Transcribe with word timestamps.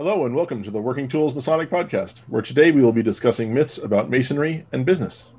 Hello, 0.00 0.24
and 0.24 0.32
welcome 0.32 0.62
to 0.62 0.70
the 0.70 0.80
Working 0.80 1.08
Tools 1.08 1.34
Masonic 1.34 1.70
Podcast, 1.70 2.20
where 2.28 2.40
today 2.40 2.70
we 2.70 2.82
will 2.82 2.92
be 2.92 3.02
discussing 3.02 3.52
myths 3.52 3.78
about 3.78 4.08
masonry 4.08 4.64
and 4.70 4.86
business. 4.86 5.32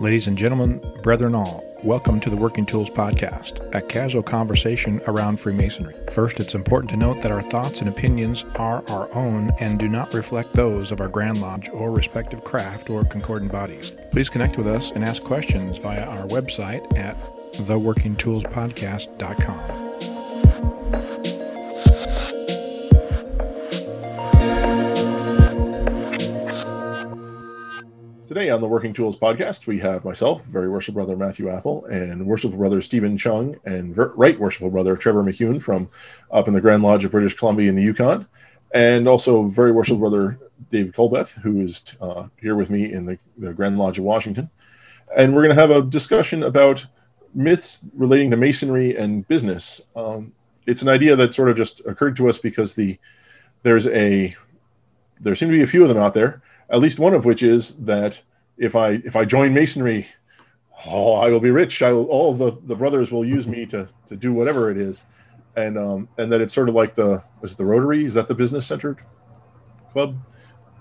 Ladies 0.00 0.26
and 0.26 0.36
gentlemen, 0.36 0.80
brethren 1.04 1.36
all, 1.36 1.62
welcome 1.84 2.18
to 2.18 2.28
the 2.28 2.34
Working 2.34 2.66
Tools 2.66 2.90
Podcast, 2.90 3.72
a 3.72 3.80
casual 3.80 4.24
conversation 4.24 5.00
around 5.06 5.38
Freemasonry. 5.38 5.94
First, 6.10 6.40
it's 6.40 6.56
important 6.56 6.90
to 6.90 6.96
note 6.96 7.22
that 7.22 7.30
our 7.30 7.42
thoughts 7.42 7.78
and 7.78 7.88
opinions 7.88 8.44
are 8.56 8.82
our 8.88 9.08
own 9.14 9.52
and 9.60 9.78
do 9.78 9.86
not 9.86 10.12
reflect 10.12 10.54
those 10.54 10.90
of 10.90 11.00
our 11.00 11.08
Grand 11.08 11.40
Lodge 11.40 11.68
or 11.68 11.92
respective 11.92 12.42
craft 12.42 12.90
or 12.90 13.04
concordant 13.04 13.52
bodies. 13.52 13.92
Please 14.10 14.28
connect 14.28 14.58
with 14.58 14.66
us 14.66 14.90
and 14.90 15.04
ask 15.04 15.22
questions 15.22 15.78
via 15.78 16.04
our 16.04 16.26
website 16.26 16.98
at 16.98 17.16
theworkingtoolspodcast.com. 17.58 19.60
Today 28.26 28.50
on 28.50 28.60
the 28.60 28.68
Working 28.68 28.92
Tools 28.92 29.16
Podcast, 29.16 29.66
we 29.66 29.78
have 29.78 30.04
myself, 30.04 30.44
Very 30.44 30.68
Worshipful 30.68 31.02
Brother 31.02 31.16
Matthew 31.16 31.48
Appel, 31.48 31.86
and 31.86 32.26
Worshipful 32.26 32.58
Brother 32.58 32.82
Steven 32.82 33.16
Chung, 33.16 33.56
and 33.64 33.96
Right 33.96 34.38
Worshipful 34.38 34.68
Brother 34.68 34.94
Trevor 34.94 35.24
McKeown 35.24 35.62
from 35.62 35.88
up 36.30 36.46
in 36.46 36.52
the 36.52 36.60
Grand 36.60 36.82
Lodge 36.82 37.06
of 37.06 37.12
British 37.12 37.34
Columbia 37.34 37.70
in 37.70 37.76
the 37.76 37.82
Yukon, 37.82 38.26
and 38.72 39.08
also 39.08 39.44
Very 39.44 39.72
Worshipful 39.72 40.00
Brother 40.00 40.38
David 40.70 40.94
Colbeth, 40.94 41.30
who 41.30 41.62
is 41.62 41.82
uh, 42.02 42.26
here 42.38 42.56
with 42.56 42.68
me 42.68 42.92
in 42.92 43.06
the, 43.06 43.18
the 43.38 43.54
Grand 43.54 43.78
Lodge 43.78 43.96
of 43.98 44.04
Washington. 44.04 44.50
And 45.16 45.34
we're 45.34 45.44
going 45.44 45.56
to 45.56 45.60
have 45.60 45.70
a 45.70 45.80
discussion 45.80 46.42
about 46.42 46.84
myths 47.34 47.84
relating 47.94 48.30
to 48.30 48.36
masonry 48.36 48.96
and 48.96 49.26
business. 49.28 49.80
Um, 49.94 50.32
it's 50.66 50.82
an 50.82 50.88
idea 50.88 51.16
that 51.16 51.34
sort 51.34 51.48
of 51.48 51.56
just 51.56 51.80
occurred 51.86 52.16
to 52.16 52.28
us 52.28 52.38
because 52.38 52.74
the 52.74 52.98
there's 53.62 53.86
a 53.88 54.34
there 55.20 55.34
seem 55.34 55.48
to 55.48 55.54
be 55.54 55.62
a 55.62 55.66
few 55.66 55.82
of 55.82 55.88
them 55.88 55.98
out 55.98 56.14
there. 56.14 56.42
At 56.70 56.80
least 56.80 56.98
one 56.98 57.14
of 57.14 57.24
which 57.24 57.42
is 57.42 57.76
that 57.76 58.20
if 58.58 58.74
I 58.74 59.00
if 59.04 59.16
I 59.16 59.24
join 59.24 59.54
masonry, 59.54 60.06
oh, 60.86 61.14
I 61.14 61.30
will 61.30 61.40
be 61.40 61.50
rich. 61.50 61.82
I 61.82 61.92
will, 61.92 62.06
all 62.06 62.34
the 62.34 62.56
the 62.64 62.74
brothers 62.74 63.10
will 63.10 63.24
use 63.24 63.46
me 63.46 63.66
to 63.66 63.88
to 64.06 64.16
do 64.16 64.32
whatever 64.32 64.70
it 64.70 64.76
is, 64.76 65.04
and 65.56 65.78
um 65.78 66.08
and 66.18 66.30
that 66.32 66.40
it's 66.40 66.54
sort 66.54 66.68
of 66.68 66.74
like 66.74 66.94
the 66.94 67.22
is 67.42 67.52
it 67.52 67.58
the 67.58 67.64
Rotary? 67.64 68.04
Is 68.04 68.14
that 68.14 68.28
the 68.28 68.34
business 68.34 68.66
centered 68.66 68.98
club? 69.92 70.16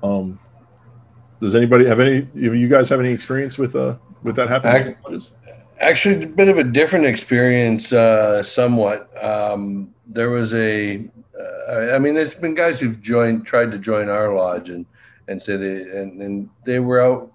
Um, 0.03 0.39
does 1.39 1.55
anybody 1.55 1.85
have 1.85 1.99
any? 1.99 2.27
You 2.33 2.67
guys 2.67 2.89
have 2.89 2.99
any 2.99 3.09
experience 3.11 3.57
with 3.57 3.75
uh 3.75 3.95
with 4.23 4.35
that 4.37 4.49
happening? 4.49 4.95
Actually, 5.79 6.23
a 6.23 6.27
bit 6.27 6.47
of 6.47 6.57
a 6.57 6.63
different 6.63 7.05
experience, 7.05 7.91
uh, 7.91 8.41
somewhat. 8.41 9.11
Um, 9.21 9.93
there 10.07 10.29
was 10.29 10.53
a, 10.53 11.03
uh, 11.37 11.91
I 11.93 11.99
mean, 11.99 12.13
there's 12.13 12.35
been 12.35 12.55
guys 12.55 12.79
who've 12.79 13.01
joined, 13.01 13.45
tried 13.45 13.71
to 13.71 13.77
join 13.77 14.09
our 14.09 14.33
lodge, 14.33 14.69
and 14.69 14.85
and 15.27 15.41
said 15.41 15.61
they, 15.61 15.81
and 15.81 16.21
and 16.21 16.49
they 16.63 16.79
were 16.79 17.01
out. 17.01 17.31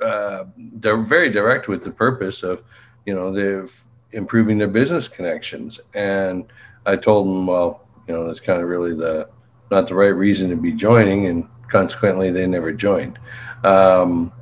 Uh, 0.00 0.44
they're 0.56 0.96
very 0.96 1.30
direct 1.30 1.68
with 1.68 1.82
the 1.82 1.90
purpose 1.90 2.42
of, 2.42 2.62
you 3.06 3.14
know, 3.14 3.32
they're 3.32 3.66
improving 4.12 4.56
their 4.56 4.68
business 4.68 5.08
connections. 5.08 5.78
And 5.92 6.46
I 6.86 6.96
told 6.96 7.26
them, 7.26 7.46
well, 7.46 7.86
you 8.08 8.14
know, 8.14 8.26
that's 8.26 8.40
kind 8.40 8.62
of 8.62 8.68
really 8.68 8.94
the 8.94 9.28
not 9.70 9.88
the 9.88 9.94
right 9.94 10.08
reason 10.08 10.48
to 10.50 10.56
be 10.56 10.72
joining, 10.72 11.26
and 11.26 11.48
consequently, 11.68 12.30
they 12.30 12.46
never 12.46 12.72
joined. 12.72 13.18
Um, 13.64 14.32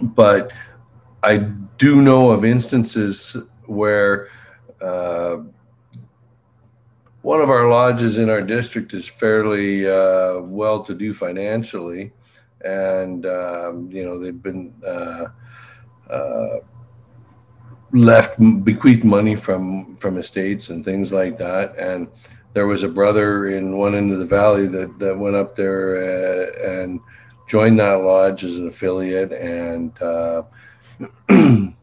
but 0.00 0.52
I 1.26 1.38
do 1.38 2.00
know 2.02 2.30
of 2.30 2.44
instances 2.44 3.36
where 3.64 4.28
uh, 4.80 5.38
one 7.22 7.40
of 7.40 7.50
our 7.50 7.68
lodges 7.68 8.20
in 8.20 8.30
our 8.30 8.40
district 8.40 8.94
is 8.94 9.08
fairly 9.08 9.90
uh, 9.90 10.38
well 10.42 10.84
to 10.84 10.94
do 10.94 11.12
financially, 11.12 12.12
and 12.64 13.26
um, 13.26 13.90
you 13.90 14.04
know 14.04 14.20
they've 14.20 14.40
been 14.40 14.72
uh, 14.86 15.24
uh, 16.08 16.58
left 17.90 18.38
bequeathed 18.64 19.04
money 19.04 19.34
from 19.34 19.96
from 19.96 20.18
estates 20.18 20.70
and 20.70 20.84
things 20.84 21.12
like 21.12 21.38
that, 21.38 21.76
and 21.76 22.06
there 22.52 22.68
was 22.68 22.84
a 22.84 22.88
brother 22.88 23.48
in 23.48 23.76
one 23.76 23.96
end 23.96 24.12
of 24.12 24.20
the 24.20 24.24
valley 24.24 24.68
that, 24.68 24.96
that 25.00 25.18
went 25.18 25.34
up 25.34 25.56
there 25.56 25.96
uh, 25.96 26.80
and 26.80 27.00
joined 27.48 27.80
that 27.80 27.94
lodge 27.94 28.44
as 28.44 28.58
an 28.58 28.68
affiliate 28.68 29.32
and 29.32 30.00
uh, 30.00 30.42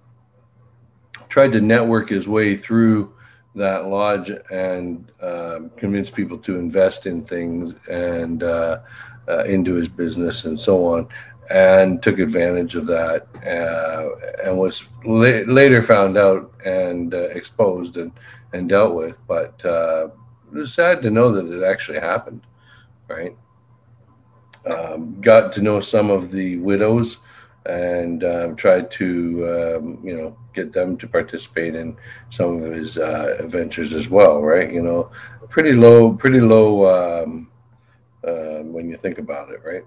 tried 1.30 1.52
to 1.52 1.62
network 1.62 2.10
his 2.10 2.28
way 2.28 2.56
through 2.56 3.14
that 3.56 3.88
lodge 3.88 4.32
and 4.52 5.12
um, 5.22 5.70
convince 5.78 6.10
people 6.10 6.38
to 6.38 6.58
invest 6.58 7.06
in 7.06 7.24
things 7.24 7.74
and 7.90 8.44
uh, 8.44 8.80
uh, 9.28 9.44
into 9.44 9.76
his 9.76 9.88
business 9.88 10.46
and 10.46 10.60
so 10.60 10.86
on 10.86 11.08
and 11.50 12.02
took 12.02 12.20
advantage 12.20 12.76
of 12.76 12.86
that 12.88 13.28
uh, 13.46 14.10
and 14.44 14.58
was 14.58 14.86
la- 15.06 15.54
later 15.54 15.82
found 15.82 16.18
out 16.18 16.52
and 16.66 17.14
uh, 17.14 17.18
exposed 17.30 17.98
and, 17.98 18.12
and 18.54 18.70
dealt 18.70 18.96
with. 18.96 19.18
But 19.28 19.64
uh, 19.66 20.08
it 20.52 20.58
was 20.58 20.74
sad 20.74 21.02
to 21.04 21.10
know 21.10 21.32
that 21.32 21.46
it 21.46 21.64
actually 21.64 22.00
happened 22.00 22.42
right? 23.08 23.36
Um, 24.66 25.20
got 25.20 25.52
to 25.54 25.62
know 25.62 25.80
some 25.80 26.10
of 26.10 26.32
the 26.32 26.58
widows 26.58 27.18
and 27.66 28.24
um, 28.24 28.56
tried 28.56 28.92
to 28.92 29.78
um, 29.78 30.00
you 30.04 30.16
know 30.18 30.38
get 30.54 30.74
them 30.74 30.98
to 30.98 31.08
participate 31.08 31.76
in 31.76 31.96
some 32.30 32.62
of 32.62 32.72
his 32.74 32.98
uh, 32.98 33.38
ventures 33.46 33.94
as 33.94 34.10
well 34.10 34.42
right? 34.42 34.72
You 34.72 34.82
know 34.82 35.12
pretty 35.50 35.74
low 35.74 36.14
pretty 36.14 36.42
low 36.42 37.24
um, 37.24 37.52
uh, 38.28 38.64
when 38.64 38.90
you 38.90 38.98
think 38.98 39.18
about 39.18 39.50
it 39.50 39.62
right? 39.64 39.86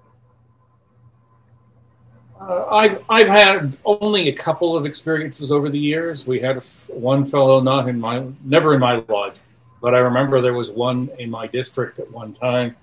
Uh, 2.39 2.65
I've 2.69 3.03
I've 3.09 3.29
had 3.29 3.77
only 3.83 4.29
a 4.29 4.33
couple 4.33 4.75
of 4.75 4.85
experiences 4.85 5.51
over 5.51 5.69
the 5.69 5.79
years. 5.79 6.27
We 6.27 6.39
had 6.39 6.63
one 6.87 7.25
fellow 7.25 7.61
not 7.61 7.89
in 7.89 7.99
my 7.99 8.25
never 8.43 8.73
in 8.73 8.79
my 8.79 9.03
lodge, 9.07 9.39
but 9.81 9.95
I 9.95 9.99
remember 9.99 10.41
there 10.41 10.53
was 10.53 10.71
one 10.71 11.09
in 11.17 11.29
my 11.29 11.47
district 11.47 11.99
at 11.99 12.09
one 12.11 12.33
time 12.33 12.75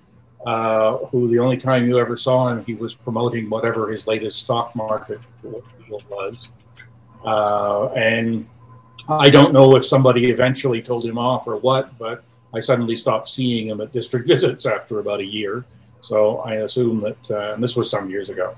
uh, 0.45 0.97
who 1.07 1.27
the 1.27 1.39
only 1.39 1.57
time 1.57 1.87
you 1.87 1.97
ever 1.99 2.15
saw 2.15 2.49
him, 2.49 2.63
he 2.65 2.75
was 2.75 2.93
promoting 2.93 3.49
whatever 3.49 3.91
his 3.91 4.05
latest 4.07 4.43
stock 4.43 4.75
market 4.75 5.19
deal 5.41 6.01
was. 6.09 6.49
Uh, 7.25 7.87
and 7.93 8.47
I 9.09 9.29
don't 9.29 9.53
know 9.53 9.75
if 9.75 9.83
somebody 9.83 10.29
eventually 10.29 10.81
told 10.81 11.03
him 11.03 11.17
off 11.17 11.47
or 11.47 11.57
what, 11.57 11.97
but 11.97 12.23
I 12.53 12.59
suddenly 12.59 12.95
stopped 12.95 13.27
seeing 13.27 13.67
him 13.67 13.81
at 13.81 13.91
district 13.91 14.27
visits 14.33 14.65
after 14.65 14.99
about 14.99 15.19
a 15.19 15.25
year. 15.25 15.65
So 16.01 16.37
I 16.39 16.55
assume 16.57 17.01
that, 17.01 17.31
uh, 17.31 17.53
and 17.53 17.63
this 17.63 17.75
was 17.75 17.89
some 17.89 18.09
years 18.09 18.29
ago. 18.29 18.53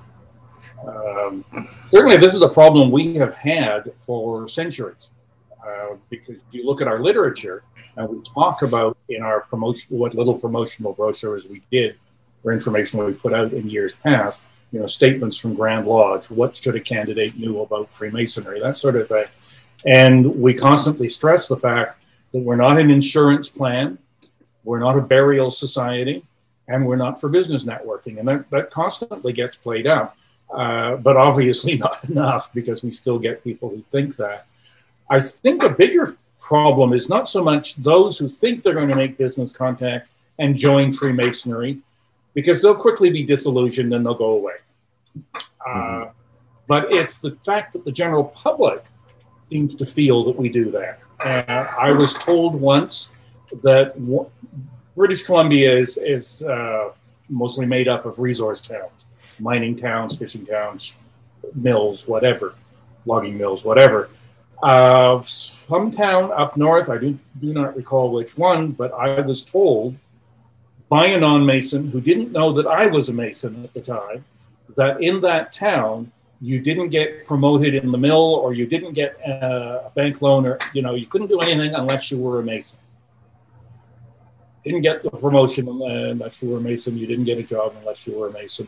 Um, 0.86 1.46
certainly, 1.88 2.18
this 2.18 2.34
is 2.34 2.42
a 2.42 2.50
problem 2.50 2.92
we 2.92 3.16
have 3.16 3.34
had 3.34 3.94
for 4.02 4.48
centuries. 4.48 5.12
Uh, 5.68 5.96
because 6.10 6.38
if 6.38 6.54
you 6.54 6.66
look 6.66 6.82
at 6.82 6.88
our 6.88 7.00
literature, 7.00 7.64
and 7.98 8.08
we 8.08 8.22
talk 8.34 8.62
about 8.62 8.98
in 9.10 9.22
our 9.22 9.42
promotion, 9.42 9.98
what 9.98 10.14
little 10.14 10.38
promotional 10.38 10.94
brochures 10.94 11.48
we 11.48 11.62
did 11.72 11.98
or 12.44 12.54
information 12.54 13.04
we 13.04 13.14
put 13.14 13.34
out 13.34 13.52
in 13.52 13.70
years 13.70 13.96
past, 13.96 14.44
you 14.72 14.80
know, 14.80 14.86
statements 14.86 15.38
from 15.38 15.56
Grand 15.56 15.88
Lodge, 15.88 16.30
what 16.30 16.56
should 16.56 16.76
a 16.76 16.80
candidate 16.80 17.38
know 17.38 17.62
about 17.62 17.90
Freemasonry, 17.94 18.60
that 18.60 18.78
sort 18.78 18.96
of 18.96 19.08
thing. 19.08 19.26
And 19.86 20.40
we 20.40 20.54
constantly 20.54 21.10
stress 21.10 21.48
the 21.48 21.58
fact 21.58 22.00
that 22.32 22.40
we're 22.40 22.56
not 22.56 22.80
an 22.80 22.92
insurance 22.92 23.50
plan, 23.50 23.98
we're 24.64 24.80
not 24.80 24.98
a 24.98 25.02
burial 25.02 25.50
society, 25.50 26.26
and 26.68 26.86
we're 26.86 26.98
not 26.98 27.20
for 27.20 27.30
business 27.30 27.64
networking. 27.64 28.20
And 28.20 28.28
that, 28.28 28.50
that 28.52 28.70
constantly 28.70 29.34
gets 29.34 29.58
played 29.58 29.88
out. 29.88 30.16
Uh, 30.54 30.96
but 30.98 31.18
obviously 31.18 31.78
not 31.86 32.04
enough 32.10 32.54
because 32.54 32.84
we 32.84 32.92
still 32.92 33.20
get 33.20 33.44
people 33.44 33.70
who 33.70 33.82
think 33.82 34.16
that. 34.18 34.46
I 35.10 35.20
think 35.20 35.64
a 35.64 35.70
bigger 35.70 36.18
problem 36.40 36.94
is 36.94 37.10
not 37.10 37.30
so 37.30 37.44
much 37.44 37.76
those 37.76 38.18
who 38.18 38.28
think 38.28 38.62
they're 38.62 38.74
going 38.74 38.90
to 38.90 38.96
make 38.96 39.18
business 39.18 39.52
contact 39.52 40.10
and 40.40 40.56
join 40.56 40.92
Freemasonry, 40.92 41.80
because 42.34 42.62
they'll 42.62 42.76
quickly 42.76 43.10
be 43.10 43.24
disillusioned 43.24 43.94
and 43.94 44.06
they'll 44.06 44.14
go 44.14 44.32
away. 44.32 44.54
Mm-hmm. 45.18 46.04
Uh, 46.04 46.12
but 46.68 46.92
it's 46.92 47.20
the 47.20 47.32
fact 47.46 47.74
that 47.74 47.86
the 47.86 47.92
general 47.92 48.26
public 48.26 48.84
seems 49.42 49.74
to 49.76 49.86
feel 49.86 50.22
that 50.24 50.36
we 50.36 50.50
do 50.50 50.70
that. 50.72 51.00
Uh, 51.20 51.68
I 51.80 51.92
was 51.92 52.14
told 52.14 52.60
once 52.62 53.12
that 53.64 53.96
w- 53.96 54.30
British 54.96 55.24
Columbia 55.24 55.76
is, 55.76 55.98
is 55.98 56.44
uh, 56.44 56.94
mostly 57.30 57.66
made 57.66 57.88
up 57.88 58.06
of 58.06 58.20
resource 58.20 58.62
towns, 58.62 58.92
mining 59.40 59.78
towns, 59.78 60.20
fishing 60.20 60.46
towns, 60.46 61.00
mills, 61.56 62.08
whatever, 62.08 62.54
logging 63.06 63.38
mills, 63.38 63.64
whatever 63.64 64.10
uh, 64.64 65.22
some 65.22 65.92
town 65.92 66.32
up 66.32 66.58
north. 66.58 66.90
I 66.90 66.98
do, 66.98 67.18
do 67.40 67.54
not 67.54 67.76
recall 67.76 68.12
which 68.12 68.38
one, 68.38 68.72
but 68.72 68.92
I 68.94 69.22
was 69.22 69.44
told 69.44 69.96
by 70.90 71.08
a 71.08 71.20
non 71.20 71.46
Mason 71.46 71.92
who 71.92 72.02
didn't 72.02 72.32
know 72.32 72.54
that 72.54 72.68
I 72.68 72.88
was 72.88 73.10
a 73.10 73.14
Mason 73.14 73.64
at 73.64 73.74
the 73.74 73.82
time 73.82 74.26
that 74.76 75.02
in 75.02 75.22
that 75.22 75.52
town 75.52 76.12
you 76.40 76.60
didn't 76.60 76.90
get 76.90 77.26
promoted 77.26 77.74
in 77.74 77.92
the 77.92 77.98
mill 77.98 78.36
or 78.36 78.54
you 78.54 78.66
didn't 78.66 78.94
get 78.94 79.20
a 79.26 79.92
bank 79.96 80.22
loan 80.22 80.46
or 80.46 80.60
you 80.74 80.82
know 80.82 80.94
you 80.94 81.08
couldn't 81.08 81.28
do 81.28 81.40
anything 81.40 81.74
unless 81.74 82.12
you 82.12 82.18
were 82.18 82.40
a 82.40 82.44
mason 82.44 82.78
didn't 84.64 84.82
get 84.82 85.02
the 85.02 85.10
promotion 85.10 85.68
unless 85.68 86.42
you 86.42 86.50
were 86.50 86.58
a 86.58 86.62
mason 86.62 86.98
you 86.98 87.08
didn't 87.08 87.26
get 87.26 87.38
a 87.38 87.44
job 87.44 87.74
unless 87.80 88.06
you 88.06 88.16
were 88.18 88.28
a 88.28 88.34
mason 88.34 88.68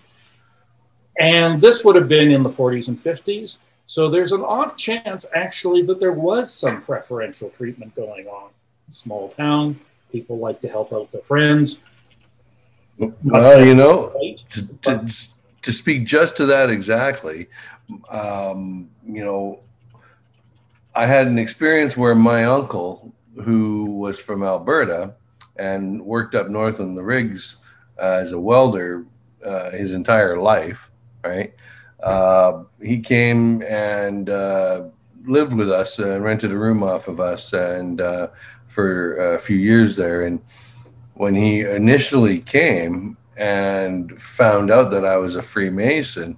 and 1.19 1.61
this 1.61 1.83
would 1.83 1.95
have 1.95 2.07
been 2.07 2.31
in 2.31 2.41
the 2.41 2.49
40s 2.49 2.87
and 2.87 2.97
50s 2.97 3.57
so 3.89 4.09
there's 4.09 4.31
an 4.31 4.41
off 4.41 4.77
chance 4.77 5.25
actually 5.35 5.81
that 5.81 5.99
there 5.99 6.13
was 6.13 6.53
some 6.53 6.81
preferential 6.81 7.49
treatment 7.49 7.93
going 7.95 8.25
on 8.27 8.49
small 8.87 9.29
town 9.29 9.77
people 10.11 10.37
like 10.37 10.61
to 10.61 10.69
help 10.69 10.93
out 10.93 11.11
their 11.11 11.21
friends 11.21 11.79
well 12.97 13.65
you 13.65 13.75
know 13.75 14.13
to, 14.49 14.67
to, 14.81 15.05
to 15.61 15.73
speak 15.73 16.05
just 16.05 16.37
to 16.37 16.45
that 16.47 16.69
exactly, 16.69 17.47
um, 18.09 18.89
you 19.05 19.23
know, 19.23 19.59
I 20.95 21.05
had 21.05 21.27
an 21.27 21.37
experience 21.37 21.95
where 21.95 22.15
my 22.15 22.45
uncle, 22.45 23.13
who 23.43 23.85
was 23.85 24.19
from 24.19 24.43
Alberta 24.43 25.13
and 25.55 26.01
worked 26.01 26.35
up 26.35 26.49
north 26.49 26.79
in 26.79 26.95
the 26.95 27.03
rigs 27.03 27.57
uh, 27.97 28.19
as 28.21 28.31
a 28.31 28.39
welder 28.39 29.05
uh, 29.45 29.71
his 29.71 29.93
entire 29.93 30.37
life, 30.39 30.91
right? 31.23 31.53
Uh, 32.03 32.63
he 32.81 32.99
came 32.99 33.61
and 33.63 34.29
uh, 34.29 34.83
lived 35.25 35.53
with 35.53 35.71
us 35.71 35.99
and 35.99 36.23
rented 36.23 36.51
a 36.51 36.57
room 36.57 36.83
off 36.83 37.07
of 37.07 37.19
us 37.19 37.53
and 37.53 38.01
uh, 38.01 38.27
for 38.67 39.33
a 39.33 39.39
few 39.39 39.57
years 39.57 39.95
there. 39.95 40.23
And 40.23 40.41
when 41.15 41.35
he 41.35 41.61
initially 41.61 42.39
came, 42.39 43.17
and 43.39 44.21
found 44.21 44.69
out 44.69 44.91
that 44.91 45.05
I 45.05 45.15
was 45.15 45.37
a 45.37 45.41
Freemason, 45.41 46.37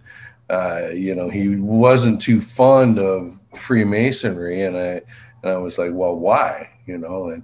uh, 0.49 0.89
you 0.93 1.15
know, 1.15 1.29
he 1.29 1.49
wasn't 1.49 2.21
too 2.21 2.39
fond 2.39 2.99
of 2.99 3.41
Freemasonry, 3.55 4.61
and 4.61 4.77
I 4.77 5.01
and 5.43 5.51
I 5.51 5.57
was 5.57 5.77
like, 5.77 5.91
well, 5.93 6.15
why? 6.15 6.69
You 6.85 6.99
know, 6.99 7.29
and 7.29 7.43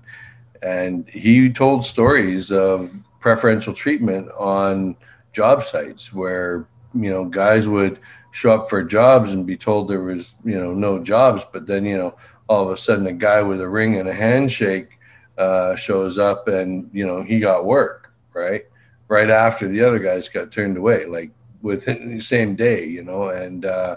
and 0.62 1.10
he 1.10 1.52
told 1.52 1.84
stories 1.84 2.52
of 2.52 2.94
preferential 3.20 3.74
treatment 3.74 4.30
on 4.38 4.96
job 5.34 5.64
sites 5.64 6.14
where 6.14 6.68
you 7.04 7.10
know 7.10 7.26
guys 7.26 7.68
would 7.68 8.00
show 8.32 8.52
up 8.52 8.70
for 8.70 8.84
jobs 8.84 9.34
and 9.34 9.48
be 9.48 9.58
told 9.58 9.88
there 9.88 10.02
was 10.02 10.36
you 10.44 10.60
know 10.60 10.74
no 10.74 11.00
jobs, 11.00 11.46
but 11.52 11.66
then 11.66 11.86
you 11.86 11.98
know 11.98 12.16
all 12.48 12.64
of 12.64 12.72
a 12.72 12.78
sudden 12.78 13.08
a 13.08 13.14
guy 13.14 13.42
with 13.42 13.62
a 13.62 13.68
ring 13.68 13.98
and 13.98 14.08
a 14.08 14.14
handshake 14.14 15.00
uh, 15.38 15.76
shows 15.76 16.18
up 16.18 16.48
and 16.48 16.90
you 16.94 17.06
know 17.06 17.22
he 17.22 17.40
got 17.40 17.66
work, 17.66 18.14
right? 18.34 18.64
right 19.08 19.30
after 19.30 19.68
the 19.68 19.82
other 19.84 20.00
guys 20.00 20.30
got 20.30 20.52
turned 20.52 20.78
away, 20.78 21.06
like 21.06 21.32
within 21.62 22.16
the 22.16 22.22
same 22.22 22.56
day, 22.56 22.86
you 22.86 23.04
know, 23.04 23.30
and 23.30 23.66
uh, 23.66 23.96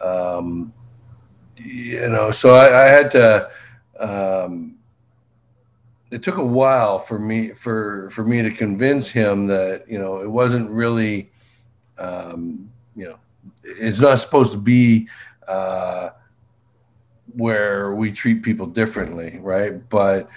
um, 0.00 0.72
you 1.56 2.08
know, 2.08 2.30
so 2.30 2.54
I, 2.54 2.84
I 2.84 2.88
had 2.88 3.10
to. 3.12 3.50
Um, 3.98 4.76
it 6.10 6.24
took 6.24 6.38
a 6.38 6.44
while 6.44 6.98
for 6.98 7.18
me 7.18 7.50
for 7.50 8.10
for 8.10 8.24
me 8.24 8.42
to 8.42 8.50
convince 8.50 9.08
him 9.10 9.46
that 9.46 9.88
you 9.88 9.98
know 9.98 10.20
it 10.20 10.30
wasn't 10.30 10.68
really, 10.70 11.30
um, 12.00 12.70
you 12.96 13.04
know, 13.04 13.18
it's 13.62 14.00
not 14.00 14.18
supposed 14.18 14.52
to 14.52 14.58
be. 14.58 15.08
Uh, 15.46 16.10
where 17.34 17.94
we 17.94 18.10
treat 18.10 18.42
people 18.42 18.66
differently, 18.66 19.38
right? 19.40 19.88
But 19.88 20.28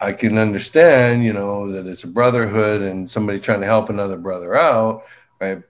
I 0.00 0.12
can 0.12 0.38
understand, 0.38 1.22
you 1.22 1.34
know, 1.34 1.70
that 1.72 1.86
it's 1.86 2.04
a 2.04 2.08
brotherhood 2.08 2.80
and 2.80 3.10
somebody 3.10 3.38
trying 3.38 3.60
to 3.60 3.66
help 3.66 3.90
another 3.90 4.16
brother 4.16 4.56
out, 4.56 5.04
right? 5.40 5.62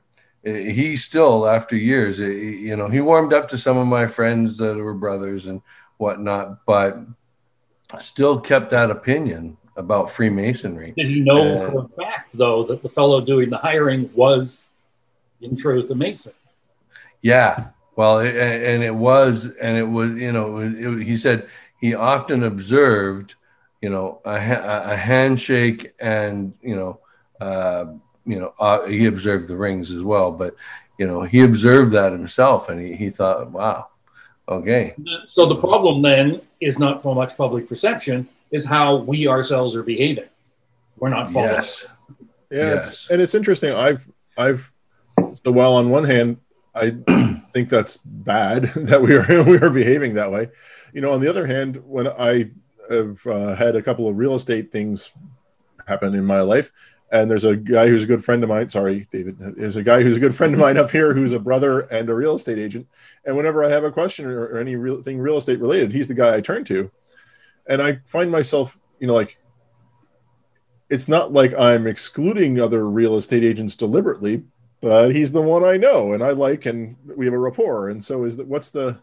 He 0.45 0.97
still, 0.97 1.49
after 1.49 1.77
years, 1.77 2.21
you 2.21 2.77
know, 2.77 2.89
he 2.89 3.01
warmed 3.01 3.33
up 3.33 3.49
to 3.49 3.59
some 3.59 3.77
of 3.77 3.89
my 3.89 4.07
friends 4.07 4.57
that 4.59 4.77
were 4.77 4.95
brothers 4.95 5.49
and 5.49 5.63
whatnot, 5.97 6.65
but 6.65 6.99
still 7.99 8.39
kept 8.39 8.71
that 8.71 8.91
opinion 8.91 9.57
about 9.77 10.11
Freemasonry. 10.11 10.93
Did 10.97 11.09
he 11.09 11.21
know 11.21 11.61
uh, 11.61 11.71
for 11.71 11.79
a 11.81 11.89
fact, 12.05 12.37
though, 12.37 12.63
that 12.65 12.83
the 12.85 12.89
fellow 12.89 13.21
doing 13.21 13.51
the 13.51 13.59
hiring 13.59 14.11
was, 14.15 14.68
in 15.41 15.57
truth, 15.57 15.91
a 15.91 15.95
Mason? 15.95 16.33
Yeah. 17.23 17.69
Well, 17.97 18.21
it, 18.21 18.37
and 18.37 18.83
it 18.83 18.95
was, 18.95 19.47
and 19.61 19.77
it 19.77 19.85
was, 19.85 20.11
you 20.13 20.33
know, 20.33 20.59
it, 20.59 21.03
he 21.03 21.17
said 21.17 21.49
he 21.81 21.95
often 21.95 22.45
observed 22.45 23.35
you 23.81 23.91
know, 23.91 24.21
a, 24.25 24.35
a 24.35 24.97
handshake 24.97 25.95
and, 26.01 26.53
you 26.63 26.75
know, 26.75 27.01
uh, 27.41 27.87
you 28.27 28.39
know, 28.39 28.53
uh, 28.59 28.85
he 28.87 29.07
observed 29.07 29.49
the 29.49 29.57
rings 29.57 29.93
as 29.93 30.03
well, 30.03 30.33
but, 30.33 30.55
you 30.99 31.07
know, 31.07 31.23
he 31.23 31.45
observed 31.45 31.93
that 31.93 32.13
himself 32.13 32.69
and 32.69 32.81
he, 32.81 32.95
he 32.97 33.11
thought, 33.11 33.51
wow, 33.51 33.87
okay. 34.49 34.95
So 35.29 35.47
the 35.47 35.57
problem 35.57 36.03
then 36.03 36.41
is 36.61 36.79
not 36.79 37.03
so 37.03 37.15
much 37.15 37.37
public 37.37 37.69
perception, 37.69 38.29
is 38.51 38.65
how 38.65 38.97
we 38.97 39.29
ourselves 39.29 39.77
are 39.77 39.83
behaving. 39.83 40.29
We're 40.99 41.11
not 41.11 41.33
following. 41.33 41.53
Yes. 41.53 41.87
Yeah. 42.51 42.75
Yes. 42.75 42.93
It's, 42.93 43.11
and 43.11 43.23
it's 43.23 43.35
interesting. 43.35 43.73
I've, 43.73 44.09
I've, 44.37 44.71
so 45.45 45.53
while 45.53 45.75
on 45.75 45.91
one 45.91 46.05
hand, 46.05 46.39
I 46.75 46.91
think 47.53 47.69
that's 47.69 47.99
bad 47.99 48.65
that 48.77 49.01
we 49.01 49.15
are 49.17 49.43
we 49.45 49.59
are 49.59 49.71
behaving 49.71 50.15
that 50.15 50.31
way. 50.31 50.49
You 50.93 51.01
know, 51.01 51.13
on 51.13 51.21
the 51.21 51.29
other 51.29 51.47
hand, 51.47 51.83
when 51.85 52.09
I 52.09 52.51
have 52.91 53.27
uh, 53.27 53.55
had 53.55 53.77
a 53.77 53.83
couple 53.83 54.09
of 54.09 54.17
real 54.17 54.35
estate 54.35 54.73
things 54.73 55.11
happen 55.87 56.15
in 56.15 56.25
my 56.25 56.41
life. 56.41 56.73
And 57.11 57.31
there's 57.31 57.45
a 57.45 57.57
guy 57.57 57.89
who's 57.89 58.05
a 58.05 58.07
good 58.07 58.23
friend 58.23 58.43
of 58.43 58.51
mine. 58.51 58.69
Sorry, 58.69 59.09
David. 59.11 59.39
Is 59.57 59.77
a 59.77 59.83
guy 59.83 60.03
who's 60.03 60.19
a 60.19 60.21
good 60.21 60.35
friend 60.35 60.53
of 60.53 60.61
mine 60.61 60.77
up 60.77 60.91
here 60.91 61.15
who's 61.15 61.33
a 61.33 61.39
brother 61.39 61.81
and 61.81 62.09
a 62.11 62.15
real 62.15 62.35
estate 62.35 62.59
agent. 62.59 62.87
And 63.25 63.35
whenever 63.35 63.65
I 63.65 63.71
have 63.71 63.85
a 63.85 63.91
question 63.91 64.27
or, 64.27 64.45
or 64.45 64.59
any 64.59 64.77
real 64.77 65.03
thing 65.03 65.19
real 65.19 65.39
estate 65.39 65.59
related, 65.59 65.91
he's 65.91 66.07
the 66.07 66.15
guy 66.15 66.35
I 66.35 66.43
turn 66.43 66.65
to. 66.67 66.91
And 67.67 67.81
I 67.81 68.01
find 68.05 68.31
myself, 68.31 68.79
you 68.99 69.07
know, 69.07 69.15
like 69.15 69.39
it's 70.91 71.09
not 71.09 71.33
like 71.33 71.55
I'm 71.59 71.87
excluding 71.87 72.61
other 72.61 72.87
real 72.87 73.17
estate 73.17 73.45
agents 73.45 73.75
deliberately, 73.75 74.43
but 74.81 75.15
he's 75.15 75.33
the 75.33 75.43
one 75.43 75.65
I 75.65 75.77
know 75.77 76.13
and 76.13 76.23
I 76.23 76.31
like, 76.31 76.67
and 76.67 76.97
we 77.05 77.25
have 77.27 77.35
a 77.35 77.39
rapport. 77.39 77.89
And 77.89 78.03
so, 78.03 78.25
is 78.25 78.37
that 78.37 78.47
what's 78.47 78.71
the 78.71 78.99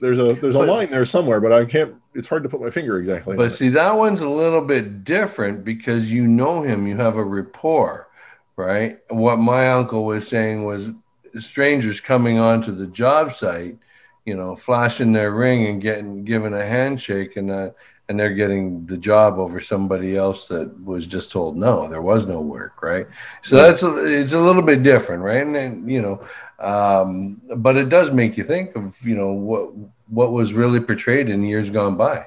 there's 0.00 0.18
a 0.18 0.34
there's 0.34 0.54
a 0.54 0.58
but, 0.58 0.68
line 0.68 0.88
there 0.88 1.04
somewhere, 1.04 1.40
but 1.40 1.52
I 1.52 1.64
can't. 1.64 1.94
It's 2.14 2.28
hard 2.28 2.42
to 2.44 2.48
put 2.48 2.60
my 2.60 2.70
finger 2.70 2.98
exactly. 2.98 3.36
But 3.36 3.52
see, 3.52 3.68
that 3.70 3.96
one's 3.96 4.20
a 4.20 4.28
little 4.28 4.60
bit 4.60 5.04
different 5.04 5.64
because 5.64 6.10
you 6.10 6.26
know 6.26 6.62
him, 6.62 6.86
you 6.86 6.96
have 6.96 7.16
a 7.16 7.24
rapport, 7.24 8.08
right? 8.56 8.98
What 9.08 9.36
my 9.36 9.70
uncle 9.70 10.04
was 10.04 10.28
saying 10.28 10.64
was 10.64 10.90
strangers 11.38 12.00
coming 12.00 12.38
onto 12.38 12.74
the 12.74 12.86
job 12.86 13.32
site, 13.32 13.76
you 14.24 14.36
know, 14.36 14.54
flashing 14.54 15.12
their 15.12 15.32
ring 15.32 15.66
and 15.66 15.82
getting 15.82 16.24
given 16.24 16.54
a 16.54 16.64
handshake, 16.64 17.36
and 17.36 17.50
uh, 17.50 17.70
and 18.08 18.18
they're 18.18 18.34
getting 18.34 18.86
the 18.86 18.96
job 18.96 19.38
over 19.38 19.60
somebody 19.60 20.16
else 20.16 20.48
that 20.48 20.82
was 20.82 21.06
just 21.06 21.30
told 21.30 21.56
no, 21.56 21.88
there 21.88 22.00
was 22.00 22.26
no 22.26 22.40
work, 22.40 22.82
right? 22.82 23.06
So 23.42 23.56
that's 23.56 23.82
a, 23.82 24.04
it's 24.04 24.32
a 24.32 24.40
little 24.40 24.62
bit 24.62 24.82
different, 24.82 25.22
right? 25.22 25.42
And, 25.42 25.54
and 25.56 25.90
you 25.90 26.00
know, 26.00 26.26
um, 26.58 27.40
but 27.56 27.76
it 27.76 27.88
does 27.88 28.10
make 28.10 28.36
you 28.36 28.44
think 28.44 28.74
of 28.76 29.00
you 29.06 29.14
know 29.14 29.32
what 29.32 29.72
what 30.08 30.32
was 30.32 30.52
really 30.52 30.80
portrayed 30.80 31.28
in 31.28 31.42
years 31.42 31.70
gone 31.70 31.96
by. 31.96 32.26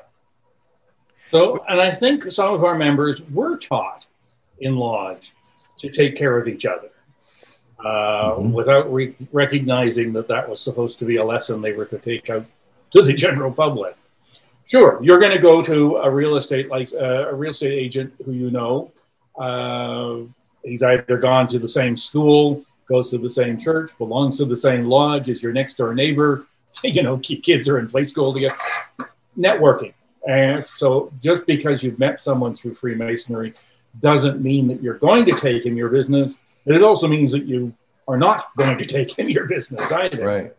So, 1.32 1.64
and 1.68 1.80
I 1.80 1.92
think 1.92 2.32
some 2.32 2.54
of 2.54 2.64
our 2.64 2.76
members 2.76 3.22
were 3.30 3.58
taught 3.58 4.06
in 4.60 4.76
lodge 4.76 5.34
to 5.80 5.90
take 5.90 6.16
care 6.16 6.38
of 6.38 6.48
each 6.48 6.66
other. 6.66 6.90
Uh, 7.84 8.36
mm-hmm. 8.36 8.52
without 8.52 8.94
re- 8.94 9.16
recognizing 9.32 10.14
that 10.14 10.28
that 10.28 10.48
was 10.48 10.62
supposed 10.62 11.00
to 11.00 11.06
be 11.06 11.16
a 11.16 11.24
lesson 11.24 11.64
they 11.64 11.72
were 11.72 11.86
to 11.86 11.98
take 11.98 12.30
out 12.30 12.46
to 12.92 13.02
the 13.02 13.12
general 13.12 13.52
public. 13.52 13.96
Sure, 14.72 15.00
you're 15.04 15.20
going 15.20 15.34
to 15.34 15.38
go 15.38 15.62
to 15.62 15.98
a 15.98 16.10
real 16.10 16.38
estate 16.38 16.70
like 16.70 16.88
uh, 16.94 17.28
a 17.28 17.36
real 17.36 17.52
estate 17.52 17.74
agent 17.74 18.14
who 18.24 18.32
you 18.32 18.50
know. 18.50 18.90
Uh, 19.38 20.20
he's 20.64 20.82
either 20.82 21.18
gone 21.18 21.46
to 21.48 21.60
the 21.60 21.68
same 21.68 21.98
school, 21.98 22.64
goes 22.88 23.10
to 23.10 23.18
the 23.18 23.30
same 23.30 23.58
church, 23.58 23.92
belongs 23.98 24.38
to 24.38 24.46
the 24.46 24.56
same 24.56 24.86
lodge 24.86 25.30
as 25.30 25.44
your 25.44 25.52
next 25.52 25.74
door 25.74 25.94
neighbor. 25.94 26.48
you 26.86 27.04
know, 27.04 27.18
kids 27.18 27.68
are 27.68 27.80
in 27.80 27.90
play 27.90 28.04
school 28.04 28.34
together. 28.34 28.56
Networking. 29.38 29.94
And 30.26 30.64
so 30.64 31.12
just 31.22 31.46
because 31.46 31.84
you've 31.84 32.00
met 32.00 32.18
someone 32.18 32.56
through 32.56 32.76
Freemasonry 32.76 33.52
doesn't 34.00 34.42
mean 34.42 34.70
that 34.70 34.82
you're 34.82 35.00
going 35.00 35.26
to 35.26 35.34
take 35.34 35.66
in 35.66 35.76
your 35.76 35.90
business. 35.90 36.38
But 36.66 36.76
It 36.76 36.82
also 36.82 37.10
means 37.10 37.34
that 37.34 37.44
you 37.44 37.74
are 38.08 38.18
not 38.18 38.56
going 38.56 38.78
to 38.78 38.86
take 38.98 39.20
in 39.20 39.30
your 39.30 39.48
business 39.48 39.92
either. 39.92 40.26
Right. 40.26 40.56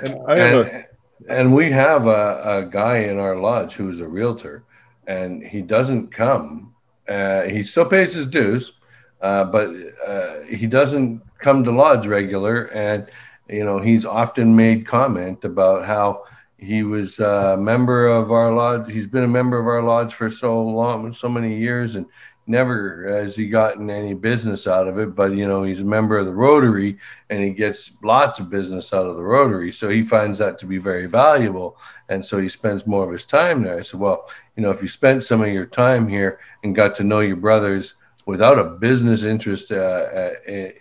And, 0.00 0.14
and, 0.28 0.68
a- 0.68 0.84
and 1.28 1.54
we 1.54 1.70
have 1.70 2.06
a, 2.06 2.42
a, 2.44 2.68
guy 2.70 2.98
in 2.98 3.18
our 3.18 3.36
lodge 3.36 3.74
who's 3.74 4.00
a 4.00 4.08
realtor, 4.08 4.64
and 5.06 5.42
he 5.42 5.62
doesn't 5.62 6.08
come. 6.08 6.74
Uh, 7.08 7.42
he 7.42 7.62
still 7.62 7.86
pays 7.86 8.14
his 8.14 8.26
dues, 8.26 8.72
uh, 9.20 9.44
but 9.44 9.70
uh, 10.06 10.42
he 10.42 10.66
doesn't 10.66 11.22
come 11.38 11.64
to 11.64 11.70
lodge 11.70 12.06
regular, 12.06 12.64
and 12.74 13.08
you 13.48 13.64
know 13.64 13.78
he's 13.78 14.06
often 14.06 14.54
made 14.54 14.86
comment 14.86 15.44
about 15.44 15.84
how 15.84 16.24
he 16.58 16.82
was 16.82 17.18
a 17.20 17.56
member 17.56 18.06
of 18.06 18.32
our 18.32 18.52
lodge. 18.52 18.90
He's 18.90 19.08
been 19.08 19.24
a 19.24 19.28
member 19.28 19.58
of 19.58 19.66
our 19.66 19.82
lodge 19.82 20.14
for 20.14 20.30
so 20.30 20.62
long, 20.62 21.12
so 21.12 21.28
many 21.28 21.58
years, 21.58 21.94
and 21.96 22.06
never 22.46 23.08
has 23.08 23.34
he 23.34 23.48
gotten 23.48 23.88
any 23.90 24.14
business 24.14 24.66
out 24.66 24.86
of 24.86 24.98
it, 24.98 25.14
but 25.14 25.32
you 25.32 25.48
know, 25.48 25.62
he's 25.62 25.80
a 25.80 25.84
member 25.84 26.18
of 26.18 26.26
the 26.26 26.34
Rotary 26.34 26.98
and 27.30 27.42
he 27.42 27.50
gets 27.50 27.92
lots 28.02 28.38
of 28.38 28.50
business 28.50 28.92
out 28.92 29.06
of 29.06 29.16
the 29.16 29.22
Rotary. 29.22 29.72
So 29.72 29.88
he 29.88 30.02
finds 30.02 30.38
that 30.38 30.58
to 30.58 30.66
be 30.66 30.78
very 30.78 31.06
valuable. 31.06 31.78
And 32.08 32.24
so 32.24 32.38
he 32.38 32.48
spends 32.48 32.86
more 32.86 33.04
of 33.04 33.12
his 33.12 33.24
time 33.24 33.62
there. 33.62 33.78
I 33.78 33.82
said, 33.82 34.00
well, 34.00 34.30
you 34.56 34.62
know, 34.62 34.70
if 34.70 34.82
you 34.82 34.88
spent 34.88 35.22
some 35.22 35.42
of 35.42 35.48
your 35.48 35.66
time 35.66 36.06
here 36.06 36.38
and 36.62 36.74
got 36.74 36.94
to 36.96 37.04
know 37.04 37.20
your 37.20 37.36
brothers 37.36 37.94
without 38.26 38.58
a 38.58 38.64
business 38.64 39.24
interest 39.24 39.70
uh, 39.70 39.74
uh 39.74 40.34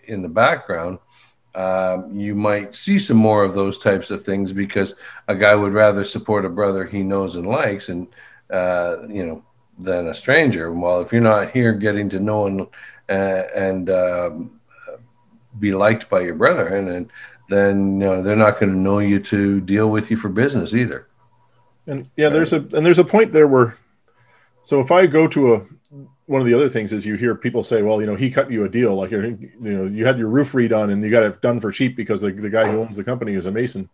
in 0.06 0.22
the 0.22 0.30
background, 0.30 1.00
um, 1.56 2.20
you 2.20 2.36
might 2.36 2.74
see 2.76 2.98
some 2.98 3.18
more 3.18 3.44
of 3.44 3.54
those 3.54 3.78
types 3.78 4.10
of 4.12 4.24
things 4.24 4.52
because 4.52 4.96
a 5.28 5.36
guy 5.36 5.54
would 5.54 5.74
rather 5.74 6.04
support 6.04 6.46
a 6.46 6.50
brother 6.50 6.84
he 6.86 7.04
knows 7.04 7.36
and 7.36 7.48
likes 7.48 7.90
and, 7.90 8.08
uh, 8.50 9.08
you 9.08 9.26
know, 9.26 9.44
than 9.80 10.08
a 10.08 10.14
stranger. 10.14 10.72
Well, 10.72 11.02
if 11.02 11.12
you're 11.12 11.22
not 11.22 11.52
here 11.52 11.74
getting 11.74 12.10
to 12.10 12.20
know 12.20 12.48
and 12.48 12.62
uh, 13.10 13.44
and 13.56 13.90
um, 13.90 14.60
be 15.60 15.74
liked 15.74 16.10
by 16.10 16.22
your 16.22 16.36
brethren, 16.36 16.90
and 16.90 17.12
then 17.50 18.00
you 18.00 18.06
know, 18.06 18.22
they're 18.22 18.36
not 18.36 18.60
going 18.60 18.72
to 18.72 18.78
know 18.78 19.00
you 19.00 19.20
to 19.20 19.62
deal 19.62 19.90
with 19.90 20.10
you 20.10 20.18
for 20.18 20.30
business 20.30 20.74
either. 20.74 21.08
And 21.88 22.10
yeah, 22.16 22.30
there's 22.30 22.54
a 22.54 22.58
and 22.58 22.86
there's 22.86 23.00
a 23.00 23.04
point 23.04 23.32
there 23.32 23.48
where, 23.48 23.78
so 24.64 24.80
if 24.80 24.92
I 24.92 25.06
go 25.06 25.28
to 25.28 25.56
a 25.56 25.62
one 26.26 26.40
of 26.40 26.48
the 26.48 26.54
other 26.54 26.70
things 26.70 26.94
is 26.94 27.06
you 27.06 27.16
hear 27.16 27.36
people 27.36 27.64
say, 27.64 27.82
well, 27.82 28.00
you 28.00 28.08
know, 28.08 28.16
he 28.16 28.32
cut 28.32 28.50
you 28.50 28.64
a 28.64 28.70
deal, 28.70 28.96
like 28.96 29.12
you 29.12 29.50
know, 29.60 29.86
you 29.86 30.06
had 30.06 30.18
your 30.18 30.30
roof 30.30 30.54
redone 30.54 30.92
and 30.92 31.04
you 31.04 31.12
got 31.12 31.24
it 31.24 31.42
done 31.42 31.60
for 31.60 31.72
cheap 31.72 31.96
because 31.96 32.22
the, 32.22 32.32
the 32.32 32.50
guy 32.50 32.70
who 32.72 32.80
owns 32.80 32.96
the 32.96 33.04
company 33.04 33.34
is 33.34 33.46
a 33.46 33.52
mason. 33.52 33.90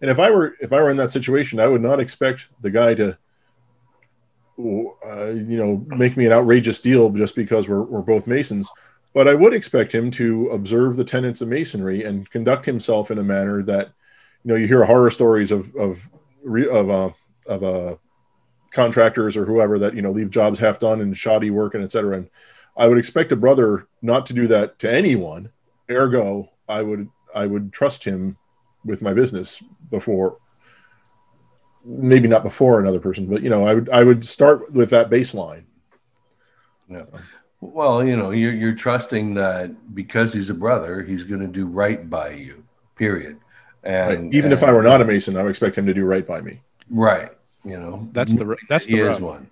And 0.00 0.10
if 0.10 0.18
I 0.18 0.30
were 0.30 0.54
if 0.60 0.72
I 0.72 0.76
were 0.76 0.90
in 0.90 0.96
that 0.98 1.12
situation, 1.12 1.60
I 1.60 1.66
would 1.66 1.82
not 1.82 2.00
expect 2.00 2.48
the 2.60 2.70
guy 2.70 2.94
to 2.94 3.16
uh, 5.04 5.26
you 5.26 5.56
know, 5.56 5.84
make 5.88 6.16
me 6.16 6.26
an 6.26 6.32
outrageous 6.32 6.80
deal 6.80 7.10
just 7.10 7.34
because 7.34 7.68
we're, 7.68 7.82
we're 7.82 8.02
both 8.02 8.26
Masons. 8.26 8.70
But 9.12 9.28
I 9.28 9.34
would 9.34 9.54
expect 9.54 9.92
him 9.92 10.10
to 10.12 10.50
observe 10.50 10.96
the 10.96 11.04
tenets 11.04 11.40
of 11.40 11.48
Masonry 11.48 12.04
and 12.04 12.28
conduct 12.30 12.64
himself 12.64 13.10
in 13.10 13.18
a 13.18 13.24
manner 13.24 13.62
that, 13.64 13.86
you 14.44 14.48
know, 14.48 14.54
you 14.54 14.66
hear 14.66 14.84
horror 14.84 15.10
stories 15.10 15.50
of 15.50 15.74
of 15.74 16.08
of 16.46 16.90
uh, 16.90 17.10
of 17.46 17.64
uh, 17.64 17.96
contractors 18.70 19.36
or 19.36 19.44
whoever 19.44 19.78
that 19.78 19.94
you 19.94 20.02
know 20.02 20.12
leave 20.12 20.30
jobs 20.30 20.58
half 20.58 20.78
done 20.78 21.00
and 21.00 21.16
shoddy 21.16 21.50
work 21.50 21.74
and 21.74 21.82
etc. 21.82 22.18
And 22.18 22.30
I 22.76 22.86
would 22.86 22.98
expect 22.98 23.32
a 23.32 23.36
brother 23.36 23.88
not 24.00 24.26
to 24.26 24.32
do 24.32 24.46
that 24.48 24.78
to 24.80 24.90
anyone. 24.90 25.50
Ergo, 25.90 26.48
I 26.68 26.82
would 26.82 27.08
I 27.34 27.46
would 27.46 27.72
trust 27.72 28.04
him 28.04 28.36
with 28.84 29.02
my 29.02 29.12
business 29.12 29.62
before 29.90 30.38
maybe 31.84 32.28
not 32.28 32.42
before 32.42 32.80
another 32.80 33.00
person, 33.00 33.26
but 33.26 33.42
you 33.42 33.50
know, 33.50 33.66
I 33.66 33.74
would 33.74 33.88
I 33.90 34.04
would 34.04 34.24
start 34.24 34.72
with 34.72 34.90
that 34.90 35.10
baseline. 35.10 35.64
Yeah. 36.88 37.04
Well, 37.60 38.04
you 38.04 38.16
know, 38.16 38.30
you're 38.30 38.52
you're 38.52 38.74
trusting 38.74 39.34
that 39.34 39.94
because 39.94 40.32
he's 40.32 40.50
a 40.50 40.54
brother, 40.54 41.02
he's 41.02 41.24
going 41.24 41.40
to 41.40 41.46
do 41.46 41.66
right 41.66 42.08
by 42.08 42.30
you. 42.30 42.64
Period. 42.96 43.38
And 43.82 44.24
right. 44.24 44.34
even 44.34 44.52
and, 44.52 44.52
if 44.52 44.62
I 44.62 44.72
were 44.72 44.82
not 44.82 45.00
a 45.00 45.04
Mason, 45.04 45.36
I 45.36 45.42
would 45.42 45.50
expect 45.50 45.76
him 45.76 45.86
to 45.86 45.94
do 45.94 46.04
right 46.04 46.26
by 46.26 46.40
me. 46.40 46.60
Right. 46.90 47.30
You 47.64 47.78
know, 47.78 48.08
that's 48.12 48.34
the 48.34 48.56
that's 48.68 48.86
the 48.86 49.00
rub. 49.00 49.20
one. 49.20 49.50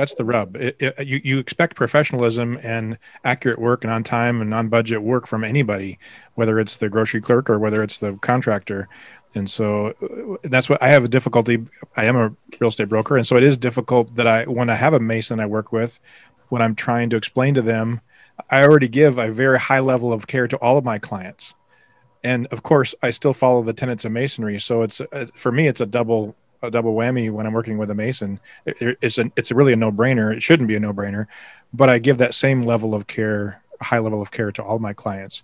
That's 0.00 0.14
the 0.14 0.24
rub. 0.24 0.56
It, 0.56 0.76
it, 0.78 1.06
you 1.06 1.20
you 1.22 1.38
expect 1.38 1.76
professionalism 1.76 2.58
and 2.62 2.98
accurate 3.22 3.58
work 3.58 3.84
and 3.84 3.92
on 3.92 4.02
time 4.02 4.40
and 4.40 4.52
on 4.54 4.68
budget 4.68 5.02
work 5.02 5.26
from 5.26 5.44
anybody, 5.44 5.98
whether 6.34 6.58
it's 6.58 6.76
the 6.76 6.88
grocery 6.88 7.20
clerk 7.20 7.50
or 7.50 7.58
whether 7.58 7.82
it's 7.82 7.98
the 7.98 8.14
contractor 8.16 8.88
and 9.34 9.48
so 9.48 9.88
uh, 9.88 10.48
that's 10.48 10.68
what 10.68 10.82
I 10.82 10.88
have 10.88 11.04
a 11.04 11.08
difficulty. 11.08 11.66
I 11.96 12.04
am 12.04 12.16
a 12.16 12.34
real 12.60 12.68
estate 12.68 12.88
broker, 12.88 13.16
and 13.16 13.26
so 13.26 13.36
it 13.36 13.42
is 13.42 13.56
difficult 13.56 14.16
that 14.16 14.26
I 14.26 14.44
when 14.44 14.70
I 14.70 14.74
have 14.74 14.94
a 14.94 15.00
mason 15.00 15.40
I 15.40 15.46
work 15.46 15.72
with, 15.72 16.00
when 16.48 16.62
I'm 16.62 16.74
trying 16.74 17.10
to 17.10 17.16
explain 17.16 17.54
to 17.54 17.62
them, 17.62 18.00
I 18.50 18.62
already 18.62 18.88
give 18.88 19.18
a 19.18 19.30
very 19.30 19.58
high 19.58 19.80
level 19.80 20.12
of 20.12 20.26
care 20.26 20.48
to 20.48 20.56
all 20.56 20.78
of 20.78 20.84
my 20.84 20.98
clients, 20.98 21.54
and 22.24 22.46
of 22.48 22.62
course 22.62 22.94
I 23.02 23.10
still 23.10 23.32
follow 23.32 23.62
the 23.62 23.72
tenets 23.72 24.04
of 24.04 24.12
masonry. 24.12 24.58
So 24.58 24.82
it's 24.82 25.00
uh, 25.00 25.26
for 25.34 25.52
me 25.52 25.68
it's 25.68 25.80
a 25.80 25.86
double 25.86 26.34
a 26.62 26.70
double 26.70 26.94
whammy 26.94 27.30
when 27.30 27.46
I'm 27.46 27.52
working 27.52 27.78
with 27.78 27.90
a 27.90 27.94
mason. 27.94 28.40
It, 28.66 28.98
it's 29.00 29.18
a 29.18 29.30
it's 29.36 29.52
really 29.52 29.72
a 29.72 29.76
no 29.76 29.90
brainer. 29.90 30.34
It 30.34 30.42
shouldn't 30.42 30.68
be 30.68 30.76
a 30.76 30.80
no 30.80 30.92
brainer, 30.92 31.26
but 31.72 31.88
I 31.88 31.98
give 31.98 32.18
that 32.18 32.34
same 32.34 32.62
level 32.62 32.94
of 32.94 33.06
care, 33.06 33.62
high 33.80 33.98
level 33.98 34.22
of 34.22 34.30
care 34.30 34.52
to 34.52 34.62
all 34.62 34.78
my 34.78 34.92
clients. 34.92 35.42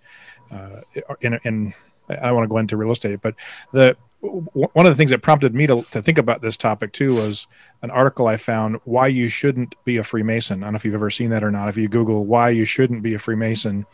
Uh, 0.50 0.82
in, 1.20 1.38
in 1.44 1.74
I 2.08 2.32
want 2.32 2.44
to 2.44 2.48
go 2.48 2.58
into 2.58 2.76
real 2.76 2.92
estate, 2.92 3.20
but 3.20 3.34
the 3.72 3.96
one 4.20 4.86
of 4.86 4.92
the 4.92 4.96
things 4.96 5.10
that 5.10 5.22
prompted 5.22 5.54
me 5.54 5.66
to, 5.66 5.82
to 5.90 6.02
think 6.02 6.18
about 6.18 6.40
this 6.40 6.56
topic 6.56 6.92
too 6.92 7.14
was 7.14 7.46
an 7.82 7.90
article 7.90 8.26
I 8.26 8.36
found 8.36 8.80
why 8.84 9.08
you 9.08 9.28
shouldn't 9.28 9.74
be 9.84 9.98
a 9.98 10.02
Freemason. 10.02 10.62
I 10.62 10.66
don't 10.66 10.72
know 10.72 10.76
if 10.76 10.84
you've 10.84 10.94
ever 10.94 11.10
seen 11.10 11.30
that 11.30 11.44
or 11.44 11.50
not. 11.50 11.68
If 11.68 11.76
you 11.76 11.88
Google 11.88 12.24
why 12.24 12.50
you 12.50 12.64
shouldn't 12.64 13.02
be 13.02 13.14
a 13.14 13.18
Freemason, 13.18 13.86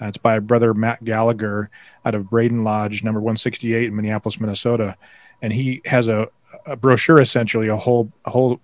uh, 0.00 0.06
it's 0.06 0.18
by 0.18 0.38
brother 0.40 0.74
Matt 0.74 1.04
Gallagher 1.04 1.70
out 2.04 2.14
of 2.14 2.28
Braden 2.28 2.64
Lodge, 2.64 3.02
number 3.02 3.20
168 3.20 3.84
in 3.84 3.96
Minneapolis, 3.96 4.40
Minnesota. 4.40 4.96
And 5.40 5.52
he 5.52 5.80
has 5.84 6.08
a, 6.08 6.28
a 6.66 6.76
brochure, 6.76 7.20
essentially, 7.20 7.68
a 7.68 7.76
whole, 7.76 8.12
a 8.24 8.30
whole 8.30 8.60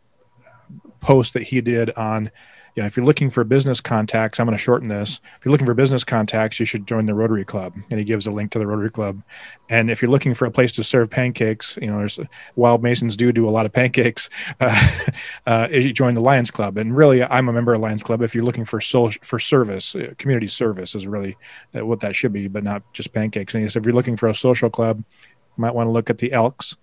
post 1.00 1.34
that 1.34 1.44
he 1.44 1.60
did 1.60 1.90
on 1.90 2.30
you 2.74 2.82
know, 2.82 2.86
if 2.88 2.96
you're 2.96 3.06
looking 3.06 3.30
for 3.30 3.44
business 3.44 3.80
contacts, 3.80 4.40
I'm 4.40 4.46
going 4.46 4.56
to 4.56 4.62
shorten 4.62 4.88
this. 4.88 5.20
If 5.38 5.44
you're 5.44 5.52
looking 5.52 5.66
for 5.66 5.74
business 5.74 6.02
contacts, 6.02 6.58
you 6.58 6.66
should 6.66 6.88
join 6.88 7.06
the 7.06 7.14
Rotary 7.14 7.44
Club. 7.44 7.74
And 7.88 8.00
he 8.00 8.04
gives 8.04 8.26
a 8.26 8.32
link 8.32 8.50
to 8.50 8.58
the 8.58 8.66
Rotary 8.66 8.90
Club. 8.90 9.22
And 9.70 9.92
if 9.92 10.02
you're 10.02 10.10
looking 10.10 10.34
for 10.34 10.46
a 10.46 10.50
place 10.50 10.72
to 10.72 10.82
serve 10.82 11.08
pancakes, 11.08 11.78
you 11.80 11.86
know, 11.86 11.98
there's 11.98 12.18
Wild 12.56 12.82
Masons 12.82 13.16
do 13.16 13.30
do 13.30 13.48
a 13.48 13.50
lot 13.50 13.66
of 13.66 13.72
pancakes. 13.72 14.28
Uh, 14.60 14.98
uh, 15.46 15.68
you 15.70 15.92
join 15.92 16.14
the 16.14 16.20
Lions 16.20 16.50
Club. 16.50 16.78
And 16.78 16.96
really, 16.96 17.22
I'm 17.22 17.48
a 17.48 17.52
member 17.52 17.74
of 17.74 17.80
Lions 17.80 18.02
Club. 18.02 18.22
If 18.22 18.34
you're 18.34 18.44
looking 18.44 18.64
for 18.64 18.80
social, 18.80 19.20
for 19.22 19.38
service, 19.38 19.94
uh, 19.94 20.14
community 20.16 20.46
service 20.46 20.94
is 20.94 21.06
really 21.06 21.36
uh, 21.76 21.84
what 21.84 22.00
that 22.00 22.14
should 22.14 22.32
be, 22.32 22.48
but 22.48 22.64
not 22.64 22.82
just 22.92 23.12
pancakes. 23.12 23.54
And 23.54 23.70
so 23.70 23.78
if 23.78 23.84
you're 23.84 23.94
looking 23.94 24.16
for 24.16 24.28
a 24.28 24.34
social 24.34 24.70
club, 24.70 24.98
you 24.98 25.60
might 25.60 25.74
want 25.74 25.88
to 25.88 25.90
look 25.90 26.08
at 26.08 26.18
the 26.18 26.32
Elks 26.32 26.76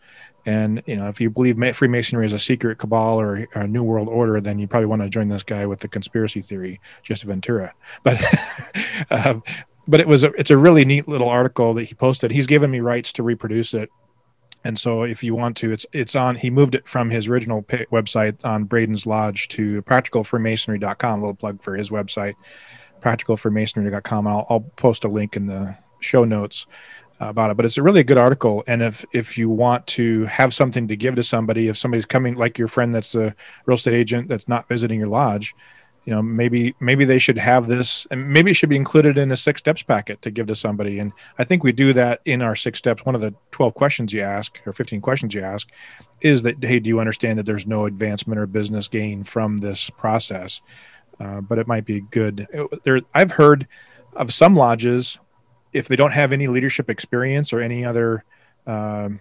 and 0.45 0.81
you 0.85 0.95
know, 0.95 1.07
if 1.07 1.21
you 1.21 1.29
believe 1.29 1.57
Freemasonry 1.75 2.25
is 2.25 2.33
a 2.33 2.39
secret 2.39 2.77
cabal 2.77 3.19
or, 3.19 3.47
a 3.53 3.67
new 3.67 3.83
world 3.83 4.07
order, 4.07 4.41
then 4.41 4.59
you 4.59 4.67
probably 4.67 4.87
want 4.87 5.01
to 5.01 5.09
join 5.09 5.27
this 5.27 5.43
guy 5.43 5.65
with 5.65 5.79
the 5.79 5.87
conspiracy 5.87 6.41
theory, 6.41 6.79
Jesse 7.03 7.27
Ventura. 7.27 7.73
But 8.03 8.23
uh, 9.11 9.39
but 9.87 9.99
it 9.99 10.07
was 10.07 10.23
a, 10.23 10.31
it's 10.33 10.51
a 10.51 10.57
really 10.57 10.85
neat 10.85 11.07
little 11.07 11.29
article 11.29 11.73
that 11.75 11.85
he 11.85 11.93
posted. 11.93 12.31
He's 12.31 12.47
given 12.47 12.71
me 12.71 12.79
rights 12.79 13.11
to 13.13 13.23
reproduce 13.23 13.73
it, 13.73 13.89
and 14.63 14.77
so 14.79 15.03
if 15.03 15.23
you 15.23 15.35
want 15.35 15.57
to, 15.57 15.71
it's 15.71 15.85
it's 15.91 16.15
on. 16.15 16.35
He 16.35 16.49
moved 16.49 16.75
it 16.75 16.87
from 16.87 17.09
his 17.09 17.27
original 17.27 17.63
website 17.63 18.43
on 18.43 18.65
Braden's 18.65 19.05
Lodge 19.05 19.47
to 19.49 19.81
practicalfreemasonry.com. 19.83 21.19
A 21.19 21.21
little 21.21 21.35
plug 21.35 21.61
for 21.61 21.75
his 21.75 21.89
website, 21.89 22.35
practicalfreemasonry.com. 23.01 24.27
I'll, 24.27 24.45
I'll 24.49 24.61
post 24.61 25.03
a 25.03 25.07
link 25.07 25.35
in 25.35 25.47
the 25.47 25.77
show 25.99 26.23
notes 26.23 26.67
about 27.29 27.51
it. 27.51 27.57
But 27.57 27.65
it's 27.65 27.77
a 27.77 27.83
really 27.83 28.03
good 28.03 28.17
article. 28.17 28.63
And 28.67 28.81
if 28.81 29.05
if 29.13 29.37
you 29.37 29.49
want 29.49 29.85
to 29.87 30.25
have 30.25 30.53
something 30.53 30.87
to 30.87 30.95
give 30.95 31.15
to 31.15 31.23
somebody, 31.23 31.67
if 31.67 31.77
somebody's 31.77 32.05
coming, 32.05 32.35
like 32.35 32.57
your 32.57 32.67
friend 32.67 32.93
that's 32.93 33.15
a 33.15 33.35
real 33.65 33.75
estate 33.75 33.93
agent 33.93 34.27
that's 34.27 34.47
not 34.47 34.67
visiting 34.67 34.99
your 34.99 35.07
lodge, 35.07 35.55
you 36.05 36.13
know, 36.13 36.21
maybe 36.21 36.73
maybe 36.79 37.05
they 37.05 37.19
should 37.19 37.37
have 37.37 37.67
this, 37.67 38.07
and 38.09 38.33
maybe 38.33 38.51
it 38.51 38.55
should 38.55 38.69
be 38.69 38.75
included 38.75 39.17
in 39.19 39.31
a 39.31 39.37
six 39.37 39.59
steps 39.59 39.83
packet 39.83 40.21
to 40.23 40.31
give 40.31 40.47
to 40.47 40.55
somebody. 40.55 40.97
And 40.97 41.13
I 41.37 41.43
think 41.43 41.63
we 41.63 41.71
do 41.71 41.93
that 41.93 42.21
in 42.25 42.41
our 42.41 42.55
six 42.55 42.79
steps. 42.79 43.05
One 43.05 43.13
of 43.13 43.21
the 43.21 43.35
twelve 43.51 43.75
questions 43.75 44.11
you 44.11 44.21
ask 44.21 44.59
or 44.65 44.73
fifteen 44.73 44.99
questions 44.99 45.35
you 45.35 45.41
ask 45.41 45.69
is 46.21 46.41
that 46.41 46.63
hey, 46.63 46.79
do 46.79 46.89
you 46.89 46.99
understand 46.99 47.37
that 47.37 47.45
there's 47.45 47.67
no 47.67 47.85
advancement 47.85 48.39
or 48.39 48.47
business 48.47 48.87
gain 48.87 49.23
from 49.23 49.59
this 49.59 49.91
process? 49.91 50.61
Uh, 51.19 51.39
but 51.39 51.59
it 51.59 51.67
might 51.67 51.85
be 51.85 52.01
good. 52.01 52.47
There, 52.83 53.01
I've 53.13 53.33
heard 53.33 53.67
of 54.13 54.33
some 54.33 54.55
lodges 54.55 55.19
if 55.73 55.87
they 55.87 55.95
don't 55.95 56.11
have 56.11 56.33
any 56.33 56.47
leadership 56.47 56.89
experience 56.89 57.53
or 57.53 57.59
any 57.59 57.85
other 57.85 58.23
um, 58.67 59.19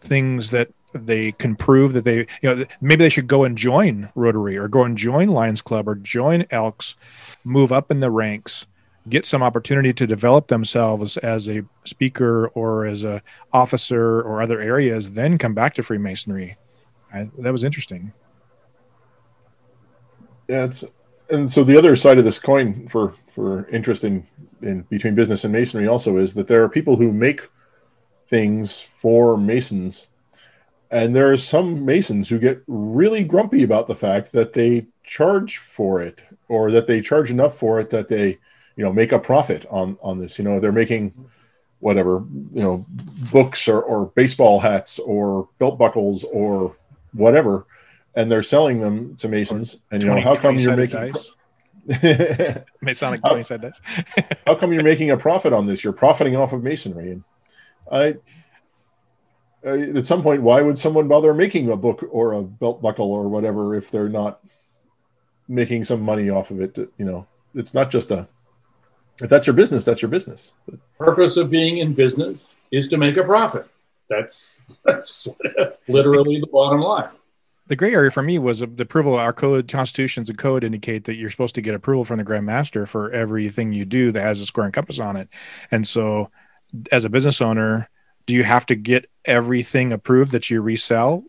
things 0.00 0.50
that 0.50 0.70
they 0.92 1.32
can 1.32 1.56
prove 1.56 1.92
that 1.92 2.04
they, 2.04 2.18
you 2.40 2.54
know, 2.54 2.64
maybe 2.80 3.04
they 3.04 3.08
should 3.08 3.26
go 3.26 3.44
and 3.44 3.58
join 3.58 4.10
Rotary 4.14 4.56
or 4.56 4.68
go 4.68 4.84
and 4.84 4.96
join 4.96 5.28
Lions 5.28 5.62
Club 5.62 5.88
or 5.88 5.94
join 5.96 6.44
Elks, 6.50 6.96
move 7.44 7.72
up 7.72 7.90
in 7.90 8.00
the 8.00 8.10
ranks, 8.10 8.66
get 9.08 9.26
some 9.26 9.42
opportunity 9.42 9.92
to 9.92 10.06
develop 10.06 10.48
themselves 10.48 11.16
as 11.18 11.48
a 11.48 11.64
speaker 11.84 12.48
or 12.48 12.86
as 12.86 13.04
a 13.04 13.22
officer 13.52 14.22
or 14.22 14.40
other 14.40 14.60
areas, 14.60 15.12
then 15.12 15.36
come 15.36 15.54
back 15.54 15.74
to 15.74 15.82
Freemasonry. 15.82 16.56
I, 17.12 17.30
that 17.38 17.52
was 17.52 17.64
interesting. 17.64 18.12
Yeah, 20.48 20.64
it's 20.64 20.84
and 21.30 21.50
so 21.50 21.64
the 21.64 21.76
other 21.76 21.96
side 21.96 22.18
of 22.18 22.24
this 22.24 22.38
coin 22.38 22.88
for 22.88 23.14
for 23.34 23.68
interest 23.68 24.04
in, 24.04 24.26
in 24.62 24.82
between 24.82 25.14
business 25.14 25.44
and 25.44 25.52
masonry 25.52 25.88
also 25.88 26.18
is 26.18 26.34
that 26.34 26.46
there 26.46 26.62
are 26.62 26.68
people 26.68 26.96
who 26.96 27.12
make 27.12 27.40
things 28.28 28.82
for 28.82 29.36
masons. 29.36 30.06
And 30.90 31.14
there 31.14 31.32
are 31.32 31.36
some 31.36 31.84
masons 31.84 32.28
who 32.28 32.38
get 32.38 32.62
really 32.66 33.24
grumpy 33.24 33.64
about 33.64 33.88
the 33.88 33.94
fact 33.96 34.30
that 34.32 34.52
they 34.52 34.86
charge 35.02 35.58
for 35.58 36.00
it 36.00 36.22
or 36.48 36.70
that 36.70 36.86
they 36.86 37.00
charge 37.00 37.30
enough 37.30 37.58
for 37.58 37.80
it 37.80 37.90
that 37.90 38.08
they 38.08 38.38
you 38.76 38.84
know 38.84 38.92
make 38.92 39.12
a 39.12 39.18
profit 39.18 39.66
on 39.70 39.98
on 40.02 40.18
this. 40.18 40.38
You 40.38 40.44
know 40.44 40.60
they're 40.60 40.72
making 40.72 41.12
whatever 41.80 42.24
you 42.52 42.62
know 42.62 42.86
books 43.32 43.68
or, 43.68 43.82
or 43.82 44.06
baseball 44.14 44.60
hats 44.60 44.98
or 44.98 45.48
belt 45.58 45.78
buckles 45.78 46.24
or 46.24 46.76
whatever 47.12 47.66
and 48.16 48.30
they're 48.30 48.42
selling 48.42 48.80
them 48.80 49.16
to 49.16 49.28
masons. 49.28 49.80
And 49.90 50.02
you 50.02 50.10
know, 50.10 50.20
how 50.20 50.34
come 50.34 50.58
you're 50.58 50.76
making? 50.76 51.10
Pro- 51.10 51.20
Masonic 52.80 53.22
place 53.22 53.48
that 53.48 53.60
does. 53.60 53.80
how 54.46 54.54
come 54.54 54.72
you're 54.72 54.82
making 54.82 55.10
a 55.10 55.16
profit 55.16 55.52
on 55.52 55.66
this? 55.66 55.84
You're 55.84 55.92
profiting 55.92 56.36
off 56.36 56.52
of 56.52 56.62
masonry. 56.62 57.10
And 57.10 57.24
I, 57.90 58.16
I, 59.66 59.80
at 59.96 60.06
some 60.06 60.22
point, 60.22 60.42
why 60.42 60.62
would 60.62 60.78
someone 60.78 61.08
bother 61.08 61.34
making 61.34 61.70
a 61.70 61.76
book 61.76 62.06
or 62.10 62.32
a 62.32 62.42
belt 62.42 62.80
buckle 62.80 63.10
or 63.12 63.28
whatever 63.28 63.74
if 63.74 63.90
they're 63.90 64.08
not 64.08 64.40
making 65.48 65.84
some 65.84 66.00
money 66.00 66.30
off 66.30 66.50
of 66.50 66.60
it? 66.60 66.76
You 66.76 67.04
know, 67.04 67.26
it's 67.54 67.74
not 67.74 67.90
just 67.90 68.10
a. 68.10 68.28
If 69.22 69.30
that's 69.30 69.46
your 69.46 69.54
business, 69.54 69.84
that's 69.84 70.02
your 70.02 70.10
business. 70.10 70.52
But, 70.66 70.80
Purpose 70.98 71.36
of 71.36 71.48
being 71.48 71.78
in 71.78 71.92
business 71.92 72.56
is 72.72 72.88
to 72.88 72.96
make 72.96 73.16
a 73.16 73.24
profit. 73.24 73.68
That's 74.08 74.62
that's 74.84 75.28
literally 75.88 76.40
the 76.40 76.46
bottom 76.46 76.80
line. 76.80 77.10
The 77.66 77.76
gray 77.76 77.94
area 77.94 78.10
for 78.10 78.22
me 78.22 78.38
was 78.38 78.60
the 78.60 78.66
approval. 78.82 79.14
Our 79.14 79.32
code, 79.32 79.68
constitutions, 79.68 80.28
and 80.28 80.36
code 80.36 80.64
indicate 80.64 81.04
that 81.04 81.14
you're 81.14 81.30
supposed 81.30 81.54
to 81.54 81.62
get 81.62 81.74
approval 81.74 82.04
from 82.04 82.18
the 82.18 82.24
Grand 82.24 82.44
Master 82.44 82.84
for 82.84 83.10
everything 83.10 83.72
you 83.72 83.84
do 83.86 84.12
that 84.12 84.20
has 84.22 84.40
a 84.40 84.44
square 84.46 84.66
and 84.66 84.74
compass 84.74 84.98
on 85.00 85.16
it. 85.16 85.28
And 85.70 85.86
so, 85.86 86.30
as 86.92 87.06
a 87.06 87.08
business 87.08 87.40
owner, 87.40 87.88
do 88.26 88.34
you 88.34 88.44
have 88.44 88.66
to 88.66 88.74
get 88.74 89.06
everything 89.24 89.92
approved 89.92 90.32
that 90.32 90.50
you 90.50 90.60
resell? 90.60 91.24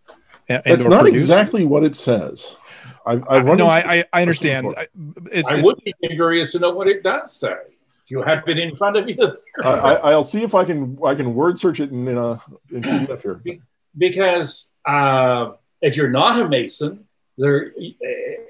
and- 0.49 0.61
and 0.65 0.73
that's 0.75 0.85
not 0.85 1.01
produce? 1.03 1.21
exactly 1.21 1.65
what 1.65 1.83
it 1.83 1.95
says. 1.95 2.55
I've, 3.05 3.23
I, 3.29 3.37
I've 3.37 3.45
no, 3.57 3.67
I, 3.67 3.79
I, 3.99 4.03
I 4.13 4.21
understand. 4.21 4.67
before. 4.67 4.79
I- 4.79 4.87
It's, 5.31 5.47
I 5.49 5.51
it's- 5.53 5.65
would 5.65 5.77
be 5.85 5.93
curious 6.09 6.51
to 6.51 6.59
know 6.59 6.71
what 6.75 6.87
it 6.87 7.01
does 7.01 7.33
say. 7.33 7.55
You 8.07 8.21
have 8.23 8.47
it 8.47 8.59
in 8.59 8.75
front 8.75 8.97
of 8.97 9.07
you. 9.09 9.17
I, 9.63 9.69
I, 9.69 10.11
I'll 10.11 10.23
see 10.23 10.43
if 10.43 10.53
I 10.53 10.63
can 10.65 10.99
I 11.03 11.15
can 11.15 11.33
word 11.33 11.57
search 11.57 11.79
it 11.79 11.89
in, 11.91 12.07
in 12.07 12.17
a 12.17 12.33
in 12.71 12.81
PDF 12.83 13.21
here. 13.23 13.41
because 13.97 14.69
uh, 14.85 15.53
if 15.85 15.95
you're 15.95 16.09
not 16.09 16.41
a 16.41 16.49
mason, 16.49 17.05
there 17.37 17.71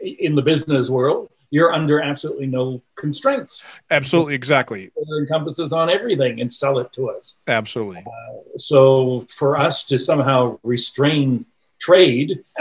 in 0.01 0.35
the 0.35 0.41
business 0.41 0.89
world, 0.89 1.29
you're 1.51 1.73
under 1.73 2.01
absolutely 2.01 2.47
no 2.47 2.81
constraints. 2.95 3.65
absolutely, 3.91 4.35
exactly, 4.35 4.91
It 4.95 5.07
encompasses 5.21 5.73
on 5.73 5.89
everything 5.89 6.39
and 6.41 6.51
sell 6.51 6.79
it 6.79 6.91
to 6.93 7.09
us. 7.09 7.35
absolutely. 7.47 8.03
Uh, 8.05 8.57
so 8.57 9.25
for 9.29 9.57
us 9.57 9.85
to 9.87 9.97
somehow 9.99 10.59
restrain 10.63 11.45
trade 11.79 12.43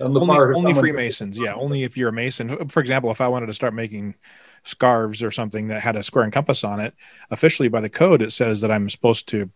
on 0.00 0.14
the 0.14 0.20
only 0.20 0.26
part 0.26 0.50
of 0.50 0.56
only 0.56 0.74
Freemasons. 0.74 1.38
Yeah, 1.38 1.54
only 1.54 1.82
if 1.84 1.96
you're 1.96 2.08
a 2.08 2.12
Mason. 2.12 2.68
For 2.68 2.80
example, 2.80 3.10
if 3.10 3.20
I 3.20 3.28
wanted 3.28 3.46
to 3.46 3.54
start 3.54 3.74
making 3.74 4.14
scarves 4.64 5.22
or 5.22 5.30
something 5.30 5.68
that 5.68 5.82
had 5.82 5.94
a 5.96 6.02
square 6.02 6.24
and 6.24 6.32
compass 6.32 6.64
on 6.64 6.80
it, 6.80 6.94
officially 7.30 7.68
by 7.68 7.80
the 7.80 7.88
code, 7.88 8.22
it 8.22 8.32
says 8.32 8.60
that 8.62 8.70
I'm 8.70 8.88
supposed 8.90 9.28
to 9.28 9.50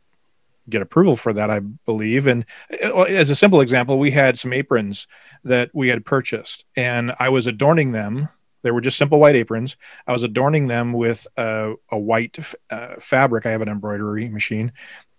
get 0.71 0.83
approval 0.83 1.17
for 1.17 1.33
that, 1.33 1.51
I 1.51 1.61
believe. 1.61 2.27
And 2.27 2.45
uh, 2.83 3.03
as 3.03 3.31
a 3.31 3.35
simple 3.35 3.61
example, 3.61 3.99
we 3.99 4.11
had 4.11 4.39
some 4.39 4.53
aprons 4.53 5.07
that 5.45 5.71
we 5.75 5.89
had 5.89 6.05
purchased, 6.05 6.65
and 6.77 7.13
I 7.19 7.29
was 7.29 7.47
adorning 7.47 7.93
them. 7.93 8.29
They 8.63 8.71
were 8.71 8.81
just 8.81 8.99
simple 8.99 9.21
white 9.21 9.37
aprons. 9.37 9.77
I 10.07 10.13
was 10.13 10.23
adorning 10.23 10.67
them 10.67 10.93
with 10.93 11.27
a, 11.37 11.75
a 11.91 11.99
white 11.99 12.39
uh, 12.71 12.97
fabric. 12.97 13.47
I 13.47 13.51
have 13.51 13.63
an 13.63 13.69
embroidery 13.69 14.29
machine, 14.29 14.73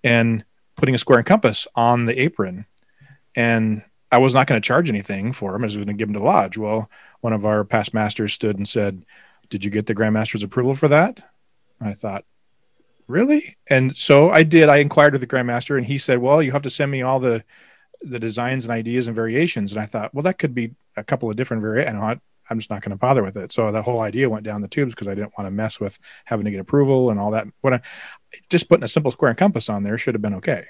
and 0.04 0.46
putting 0.76 0.96
a 0.96 1.00
square 1.00 1.20
and 1.20 1.28
compass 1.28 1.68
on 1.76 2.06
the 2.06 2.20
apron. 2.20 2.66
And 3.36 3.84
I 4.12 4.18
was 4.18 4.34
not 4.34 4.48
going 4.48 4.62
to 4.62 4.68
charge 4.68 4.90
anything 4.90 5.32
for 5.32 5.54
them. 5.54 5.64
I 5.64 5.66
was 5.66 5.76
going 5.76 5.88
to 5.88 5.94
give 5.94 6.10
them 6.10 6.16
to 6.16 6.24
lodge. 6.24 6.58
Well, 6.58 6.90
one 7.22 7.34
of 7.34 7.46
our 7.46 7.64
past 7.64 7.94
masters 7.94 8.34
stood 8.34 8.58
and 8.58 8.68
said, 8.68 9.06
"Did 9.50 9.64
you 9.64 9.72
get 9.72 9.88
the 9.88 9.96
grandmaster's 9.96 10.44
approval 10.44 10.76
for 10.76 10.88
that?" 10.90 11.24
And 11.80 11.90
I 11.90 11.94
thought, 11.94 12.26
"Really?" 13.12 13.58
And 13.70 13.96
so 13.96 14.30
I 14.30 14.44
did. 14.44 14.70
I 14.70 14.78
inquired 14.78 15.14
with 15.14 15.22
the 15.22 15.28
grandmaster, 15.28 15.78
and 15.78 15.86
he 15.86 15.98
said, 15.98 16.20
"Well, 16.20 16.42
you 16.42 16.52
have 16.52 16.64
to 16.64 16.70
send 16.70 16.92
me 16.92 17.02
all 17.02 17.20
the 17.20 17.44
the 18.02 18.20
designs 18.20 18.66
and 18.66 18.74
ideas 18.74 19.08
and 19.08 19.16
variations." 19.16 19.72
And 19.72 19.82
I 19.82 19.86
thought, 19.86 20.14
"Well, 20.14 20.24
that 20.24 20.40
could 20.40 20.56
be 20.56 20.76
a 20.98 21.04
couple 21.04 21.30
of 21.30 21.36
different 21.36 21.62
variations." 21.62 22.22
I'm 22.52 22.60
just 22.60 22.70
not 22.70 22.82
going 22.82 22.92
to 22.92 22.98
bother 22.98 23.24
with 23.24 23.38
it. 23.38 23.54
So 23.54 23.72
the 23.72 23.82
whole 23.82 24.02
idea 24.02 24.30
went 24.30 24.44
down 24.44 24.62
the 24.62 24.68
tubes 24.68 24.94
because 24.94 25.08
I 25.08 25.16
didn't 25.16 25.32
want 25.38 25.48
to 25.48 25.52
mess 25.52 25.80
with 25.80 25.98
having 26.26 26.44
to 26.44 26.52
get 26.52 26.60
approval 26.60 27.10
and 27.10 27.18
all 27.18 27.32
that. 27.32 27.48
What 27.62 27.76
I, 27.76 27.82
just 28.50 28.68
putting 28.68 28.84
a 28.84 28.90
simple 28.90 29.10
square 29.10 29.30
and 29.30 29.38
compass 29.38 29.70
on 29.70 29.84
there 29.84 29.98
should 29.98 30.16
have 30.16 30.22
been 30.22 30.34
okay. 30.36 30.66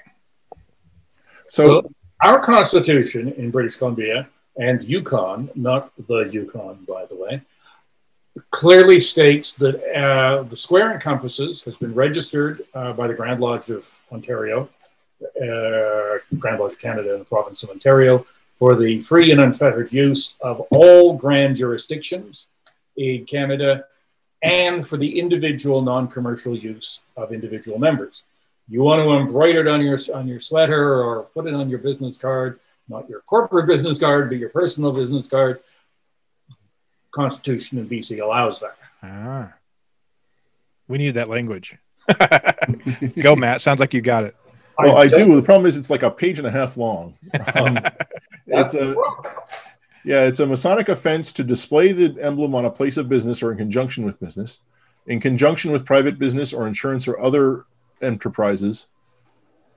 So, 1.48 1.90
our 2.24 2.38
constitution 2.40 3.32
in 3.32 3.50
British 3.50 3.76
Columbia 3.76 4.28
and 4.56 4.84
Yukon, 4.84 5.50
not 5.56 5.92
the 6.06 6.30
Yukon, 6.32 6.84
by 6.86 7.04
the 7.06 7.16
way, 7.16 7.42
clearly 8.50 8.98
states 8.98 9.52
that 9.52 9.82
uh, 9.94 10.42
the 10.44 10.56
square 10.56 10.90
and 10.90 11.00
compasses 11.00 11.62
has 11.62 11.76
been 11.76 11.94
registered 11.94 12.62
uh, 12.74 12.92
by 12.92 13.06
the 13.06 13.14
Grand 13.14 13.40
Lodge 13.40 13.70
of 13.70 14.00
Ontario, 14.10 14.68
uh, 15.22 16.18
Grand 16.38 16.58
Lodge 16.58 16.72
of 16.72 16.78
Canada, 16.78 17.12
and 17.12 17.20
the 17.20 17.26
province 17.26 17.62
of 17.62 17.70
Ontario 17.70 18.26
for 18.58 18.76
the 18.76 19.00
free 19.00 19.30
and 19.32 19.40
unfettered 19.40 19.92
use 19.92 20.36
of 20.40 20.60
all 20.70 21.14
grand 21.16 21.56
jurisdictions 21.56 22.46
in 22.96 23.24
Canada 23.26 23.84
and 24.42 24.86
for 24.86 24.96
the 24.96 25.18
individual 25.18 25.82
non-commercial 25.82 26.56
use 26.56 27.00
of 27.16 27.32
individual 27.32 27.78
members. 27.78 28.22
You 28.68 28.82
want 28.82 29.02
to 29.02 29.12
embroider 29.12 29.60
it 29.60 29.68
on 29.68 29.82
your 29.82 29.98
on 30.14 30.26
your 30.28 30.40
sweater 30.40 31.02
or 31.02 31.24
put 31.34 31.46
it 31.46 31.54
on 31.54 31.68
your 31.68 31.80
business 31.80 32.16
card, 32.16 32.60
not 32.88 33.08
your 33.08 33.20
corporate 33.20 33.66
business 33.66 33.98
card, 33.98 34.30
but 34.30 34.38
your 34.38 34.48
personal 34.48 34.92
business 34.92 35.28
card. 35.28 35.60
Constitution 37.12 37.78
in 37.78 37.88
BC 37.88 38.20
allows 38.20 38.60
that. 38.60 38.76
Ah, 39.02 39.52
we 40.88 40.98
need 40.98 41.12
that 41.12 41.28
language. 41.28 41.76
Go, 43.20 43.36
Matt. 43.36 43.60
Sounds 43.60 43.80
like 43.80 43.94
you 43.94 44.00
got 44.00 44.24
it. 44.24 44.34
well, 44.78 44.96
I 44.96 45.06
don't- 45.06 45.28
do. 45.28 45.36
The 45.36 45.42
problem 45.42 45.66
is 45.66 45.76
it's 45.76 45.90
like 45.90 46.02
a 46.02 46.10
page 46.10 46.38
and 46.38 46.46
a 46.46 46.50
half 46.50 46.76
long. 46.76 47.14
Um, 47.54 47.78
it's 48.46 48.74
a 48.74 48.94
yeah, 50.04 50.24
it's 50.24 50.40
a 50.40 50.46
Masonic 50.46 50.88
offense 50.88 51.32
to 51.34 51.44
display 51.44 51.92
the 51.92 52.20
emblem 52.20 52.54
on 52.56 52.64
a 52.64 52.70
place 52.70 52.96
of 52.96 53.08
business 53.08 53.40
or 53.42 53.52
in 53.52 53.58
conjunction 53.58 54.04
with 54.04 54.18
business, 54.18 54.60
in 55.06 55.20
conjunction 55.20 55.70
with 55.70 55.86
private 55.86 56.18
business 56.18 56.52
or 56.52 56.66
insurance 56.66 57.06
or 57.06 57.20
other 57.20 57.66
enterprises, 58.02 58.88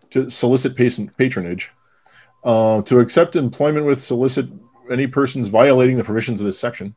to 0.09 0.27
solicit 0.29 0.75
patronage, 0.75 1.69
uh, 2.43 2.81
to 2.81 2.99
accept 2.99 3.35
employment 3.35 3.85
with 3.85 4.01
solicit 4.01 4.47
any 4.91 5.05
persons 5.05 5.47
violating 5.47 5.95
the 5.95 6.03
provisions 6.03 6.41
of 6.41 6.45
this 6.47 6.59
section, 6.59 6.95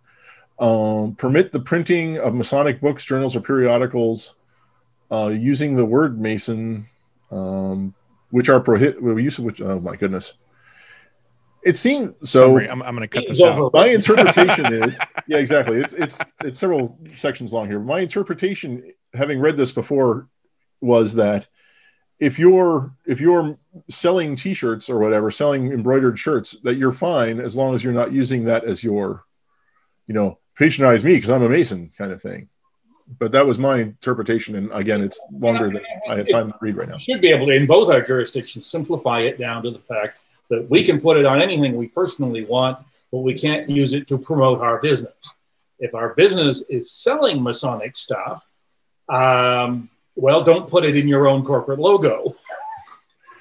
um, 0.58 1.14
permit 1.14 1.52
the 1.52 1.60
printing 1.60 2.18
of 2.18 2.34
Masonic 2.34 2.80
books, 2.80 3.04
journals, 3.04 3.36
or 3.36 3.40
periodicals 3.40 4.34
uh, 5.10 5.28
using 5.28 5.74
the 5.74 5.84
word 5.84 6.20
Mason, 6.20 6.86
um, 7.30 7.94
which 8.30 8.48
are 8.48 8.60
prohibit. 8.60 9.02
Use 9.02 9.38
of 9.38 9.44
which. 9.44 9.60
Oh 9.60 9.80
my 9.80 9.96
goodness. 9.96 10.34
It 11.64 11.76
seems 11.76 12.14
so. 12.22 12.46
Summary. 12.46 12.68
I'm, 12.68 12.82
I'm 12.82 12.94
going 12.94 13.08
to 13.08 13.08
cut 13.08 13.26
this 13.26 13.38
Seems 13.38 13.50
out. 13.50 13.74
My 13.74 13.88
interpretation 13.88 14.72
is, 14.72 14.98
yeah, 15.26 15.38
exactly. 15.38 15.78
It's 15.78 15.92
it's 15.92 16.18
it's 16.42 16.58
several 16.58 16.98
sections 17.16 17.52
long 17.52 17.68
here. 17.68 17.80
My 17.80 18.00
interpretation, 18.00 18.92
having 19.12 19.40
read 19.40 19.56
this 19.56 19.72
before, 19.72 20.28
was 20.80 21.14
that 21.14 21.48
if 22.20 22.38
you're 22.38 22.92
if 23.06 23.20
you're 23.20 23.58
selling 23.88 24.36
T-shirts 24.36 24.88
or 24.88 24.98
whatever, 24.98 25.30
selling 25.30 25.72
embroidered 25.72 26.18
shirts, 26.18 26.56
that 26.62 26.76
you're 26.76 26.92
fine 26.92 27.40
as 27.40 27.56
long 27.56 27.74
as 27.74 27.82
you're 27.82 27.92
not 27.92 28.12
using 28.12 28.44
that 28.44 28.64
as 28.64 28.82
your, 28.82 29.24
you 30.06 30.14
know, 30.14 30.38
patronize 30.58 31.04
me 31.04 31.14
because 31.14 31.30
I'm 31.30 31.42
a 31.42 31.48
Mason 31.48 31.90
kind 31.96 32.12
of 32.12 32.20
thing. 32.20 32.48
But 33.18 33.32
that 33.32 33.46
was 33.46 33.58
my 33.58 33.78
interpretation, 33.78 34.54
and 34.56 34.70
again, 34.72 35.00
it's 35.00 35.18
longer 35.32 35.70
than 35.70 35.80
I 36.10 36.16
have 36.16 36.28
time 36.28 36.52
to 36.52 36.58
read 36.60 36.76
right 36.76 36.88
now. 36.88 36.96
We 36.96 37.00
should 37.00 37.22
be 37.22 37.30
able 37.30 37.46
to, 37.46 37.52
in 37.52 37.66
both 37.66 37.88
our 37.88 38.02
jurisdictions, 38.02 38.66
simplify 38.66 39.20
it 39.20 39.38
down 39.38 39.62
to 39.62 39.70
the 39.70 39.78
fact 39.78 40.18
that 40.50 40.68
we 40.68 40.84
can 40.84 41.00
put 41.00 41.16
it 41.16 41.24
on 41.24 41.40
anything 41.40 41.74
we 41.76 41.88
personally 41.88 42.44
want, 42.44 42.78
but 43.10 43.20
we 43.20 43.32
can't 43.32 43.70
use 43.70 43.94
it 43.94 44.08
to 44.08 44.18
promote 44.18 44.60
our 44.60 44.78
business. 44.78 45.14
If 45.78 45.94
our 45.94 46.12
business 46.14 46.62
is 46.68 46.90
selling 46.90 47.42
Masonic 47.42 47.96
stuff, 47.96 48.46
um, 49.08 49.88
well, 50.14 50.42
don't 50.42 50.68
put 50.68 50.84
it 50.84 50.94
in 50.94 51.08
your 51.08 51.28
own 51.28 51.44
corporate 51.44 51.78
logo. 51.78 52.34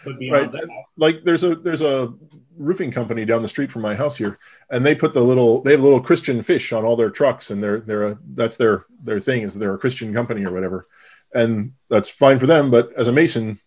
but 0.07 0.19
beyond 0.19 0.53
Right. 0.53 0.63
like 0.97 1.23
there's 1.23 1.43
a 1.43 1.55
there's 1.55 1.81
a 1.81 2.13
roofing 2.57 2.91
company 2.91 3.23
down 3.23 3.43
the 3.43 3.47
street 3.47 3.71
from 3.71 3.83
my 3.83 3.93
house 3.93 4.17
here 4.17 4.39
and 4.71 4.83
they 4.83 4.95
put 4.95 5.13
the 5.13 5.21
little 5.21 5.61
they 5.61 5.71
have 5.71 5.79
a 5.79 5.83
little 5.83 6.01
christian 6.01 6.41
fish 6.41 6.73
on 6.73 6.83
all 6.85 6.95
their 6.95 7.11
trucks 7.11 7.51
and 7.51 7.61
they're 7.63 7.81
they're 7.81 8.07
a, 8.07 8.19
that's 8.33 8.57
their 8.57 8.85
their 9.03 9.19
thing 9.19 9.43
is 9.43 9.53
they're 9.53 9.75
a 9.75 9.77
christian 9.77 10.11
company 10.13 10.43
or 10.43 10.51
whatever 10.51 10.87
and 11.35 11.73
that's 11.89 12.09
fine 12.09 12.39
for 12.39 12.47
them 12.47 12.71
but 12.71 12.91
as 12.97 13.07
a 13.07 13.11
mason 13.11 13.59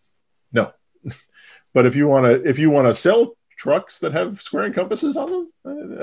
no 0.52 0.72
but 1.74 1.86
if 1.86 1.94
you 1.94 2.08
want 2.08 2.24
to 2.26 2.48
if 2.48 2.58
you 2.58 2.68
want 2.68 2.88
to 2.88 2.94
sell 2.94 3.36
trucks 3.56 4.00
that 4.00 4.12
have 4.12 4.42
square 4.42 4.64
and 4.64 4.74
compasses 4.74 5.16
on 5.16 5.30
them 5.30 5.48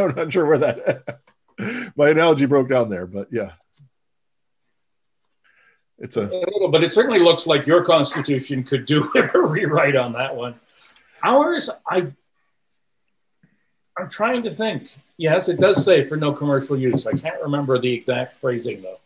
i'm 0.00 0.14
not 0.14 0.32
sure 0.32 0.46
where 0.46 0.58
that 0.58 1.20
my 1.96 2.08
analogy 2.08 2.46
broke 2.46 2.68
down 2.70 2.88
there 2.88 3.06
but 3.06 3.28
yeah 3.30 3.52
it's 5.98 6.16
a 6.16 6.22
a 6.22 6.50
little, 6.52 6.68
but 6.68 6.84
it 6.84 6.92
certainly 6.92 7.20
looks 7.20 7.46
like 7.46 7.66
your 7.66 7.84
constitution 7.84 8.62
could 8.64 8.86
do 8.86 9.10
a 9.34 9.38
rewrite 9.38 9.96
on 9.96 10.12
that 10.12 10.36
one. 10.36 10.54
Ours, 11.22 11.70
I, 11.88 12.12
I'm 13.98 14.10
trying 14.10 14.42
to 14.42 14.50
think. 14.50 14.94
Yes, 15.16 15.48
it 15.48 15.58
does 15.58 15.82
say 15.84 16.04
for 16.04 16.16
no 16.16 16.32
commercial 16.32 16.78
use. 16.78 17.06
I 17.06 17.12
can't 17.12 17.42
remember 17.42 17.78
the 17.78 17.92
exact 17.92 18.36
phrasing 18.36 18.82
though. 18.82 19.00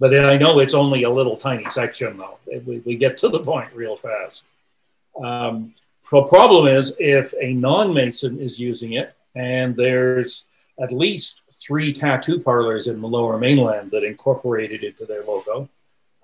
But 0.00 0.14
I 0.16 0.36
know 0.36 0.60
it's 0.60 0.74
only 0.74 1.02
a 1.02 1.10
little 1.10 1.36
tiny 1.36 1.68
section 1.70 2.18
though. 2.18 2.38
We, 2.66 2.80
we 2.80 2.96
get 2.96 3.16
to 3.18 3.28
the 3.28 3.40
point 3.40 3.72
real 3.74 3.96
fast. 3.96 4.44
Um, 5.22 5.74
the 6.10 6.22
problem 6.22 6.68
is 6.68 6.94
if 6.98 7.34
a 7.40 7.52
non-Mason 7.52 8.38
is 8.38 8.60
using 8.60 8.92
it 8.92 9.14
and 9.34 9.74
there's 9.74 10.44
at 10.80 10.92
least 10.92 11.42
three 11.52 11.92
tattoo 11.92 12.38
parlors 12.38 12.86
in 12.86 13.00
the 13.00 13.08
lower 13.08 13.38
mainland 13.38 13.90
that 13.90 14.04
incorporated 14.04 14.84
it 14.84 14.88
into 14.88 15.06
their 15.06 15.24
logo. 15.24 15.68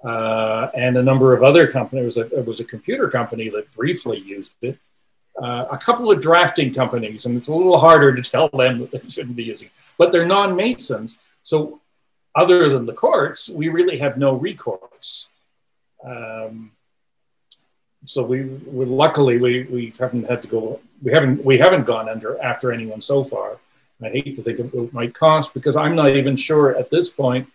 Uh, 0.05 0.71
and 0.75 0.97
a 0.99 1.03
number 1.03 1.35
of 1.35 1.43
other 1.43 1.67
companies. 1.67 2.17
It 2.17 2.21
was, 2.21 2.33
a, 2.33 2.39
it 2.39 2.47
was 2.47 2.61
a 2.61 2.65
computer 2.65 3.09
company 3.09 3.49
that 3.49 3.71
briefly 3.73 4.19
used 4.19 4.53
it. 4.61 4.79
Uh, 5.43 5.67
a 5.71 5.79
couple 5.79 6.11
of 6.11 6.21
drafting 6.21 6.73
companies, 6.73 7.27
and 7.27 7.37
it's 7.37 7.49
a 7.49 7.55
little 7.55 7.79
harder 7.79 8.15
to 8.15 8.23
tell 8.23 8.49
them 8.51 8.79
that 8.79 8.91
they 8.91 9.09
shouldn't 9.09 9.35
be 9.35 9.43
using, 9.45 9.69
but 9.99 10.13
they're 10.13 10.27
non-masons. 10.27 11.19
So, 11.43 11.81
other 12.37 12.69
than 12.69 12.87
the 12.87 12.93
courts, 12.93 13.49
we 13.49 13.69
really 13.69 13.99
have 13.99 14.17
no 14.17 14.35
recourse. 14.35 15.29
Um, 16.05 16.73
so 18.07 18.23
we, 18.23 18.43
we 18.45 18.85
luckily 18.85 19.39
we, 19.39 19.65
we 19.65 19.93
haven't 19.99 20.29
had 20.29 20.43
to 20.43 20.49
go 20.49 20.81
we 21.03 21.13
haven't 21.13 21.45
we 21.45 21.59
haven't 21.59 21.85
gone 21.85 22.09
under 22.09 22.41
after 22.43 22.73
anyone 22.73 23.01
so 23.01 23.25
far. 23.25 23.59
I 24.03 24.11
hate 24.11 24.35
to 24.37 24.43
think 24.43 24.59
of 24.59 24.75
what 24.75 24.85
it 24.85 24.93
might 24.93 25.15
cost 25.15 25.55
because 25.55 25.77
I'm 25.77 25.95
not 25.95 26.15
even 26.15 26.37
sure 26.37 26.77
at 26.77 26.91
this 26.91 27.09
point, 27.09 27.49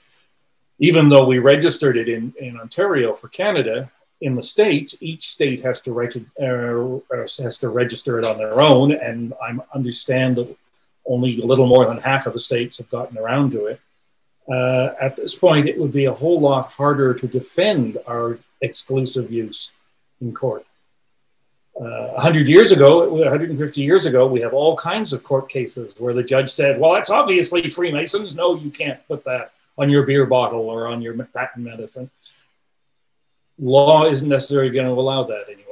even 0.80 1.10
though 1.10 1.26
we 1.26 1.40
registered 1.40 1.98
it 1.98 2.08
in, 2.08 2.34
in 2.40 2.60
Ontario 2.60 3.14
for 3.14 3.28
Canada, 3.28 3.92
in 4.22 4.36
the 4.36 4.44
states, 4.44 4.98
each 5.02 5.30
state 5.30 5.62
has 5.62 5.82
to 5.82 5.94
reg- 5.94 6.26
uh, 6.42 7.00
has 7.42 7.58
to 7.60 7.70
register 7.70 8.20
it 8.20 8.26
on 8.26 8.38
their 8.38 8.60
own, 8.60 8.92
and 8.92 9.34
I 9.42 9.56
understand 9.74 10.38
that 10.38 10.56
only 11.06 11.42
a 11.42 11.46
little 11.46 11.68
more 11.68 11.88
than 11.88 11.98
half 11.98 12.28
of 12.28 12.34
the 12.34 12.40
states 12.40 12.78
have 12.78 12.90
gotten 12.90 13.18
around 13.18 13.52
to 13.52 13.66
it. 13.68 13.80
Uh, 14.52 14.94
at 15.00 15.16
this 15.16 15.36
point, 15.36 15.68
it 15.68 15.78
would 15.78 15.94
be 15.94 16.06
a 16.06 16.14
whole 16.14 16.40
lot 16.40 16.72
harder 16.72 17.14
to 17.14 17.28
defend 17.28 17.98
our 18.08 18.40
exclusive 18.62 19.32
use 19.32 19.72
in 20.22 20.34
court. 20.34 20.66
Uh, 21.80 22.12
100 22.16 22.50
years 22.50 22.74
ago, 22.74 23.10
150 23.10 23.82
years 23.82 24.06
ago, 24.06 24.28
we 24.28 24.42
have 24.42 24.54
all 24.54 24.76
kinds 24.76 25.14
of 25.14 25.24
court 25.24 25.48
cases 25.48 25.96
where 25.98 26.14
the 26.14 26.24
judge 26.24 26.52
said, 26.52 26.78
well, 26.78 26.92
that's 26.92 27.10
obviously 27.10 27.70
Freemasons. 27.70 28.36
No, 28.36 28.56
you 28.56 28.70
can't 28.70 29.06
put 29.08 29.24
that 29.24 29.54
on 29.80 29.90
your 29.90 30.06
beer 30.06 30.26
bottle 30.26 30.70
or 30.70 30.88
on 30.88 31.02
your 31.02 31.14
patent 31.14 31.66
medicine. 31.66 32.12
Law 33.58 34.06
isn't 34.06 34.28
necessarily 34.28 34.72
going 34.72 34.86
to 34.86 34.94
allow 34.94 35.24
that 35.24 35.46
anymore. 35.48 35.66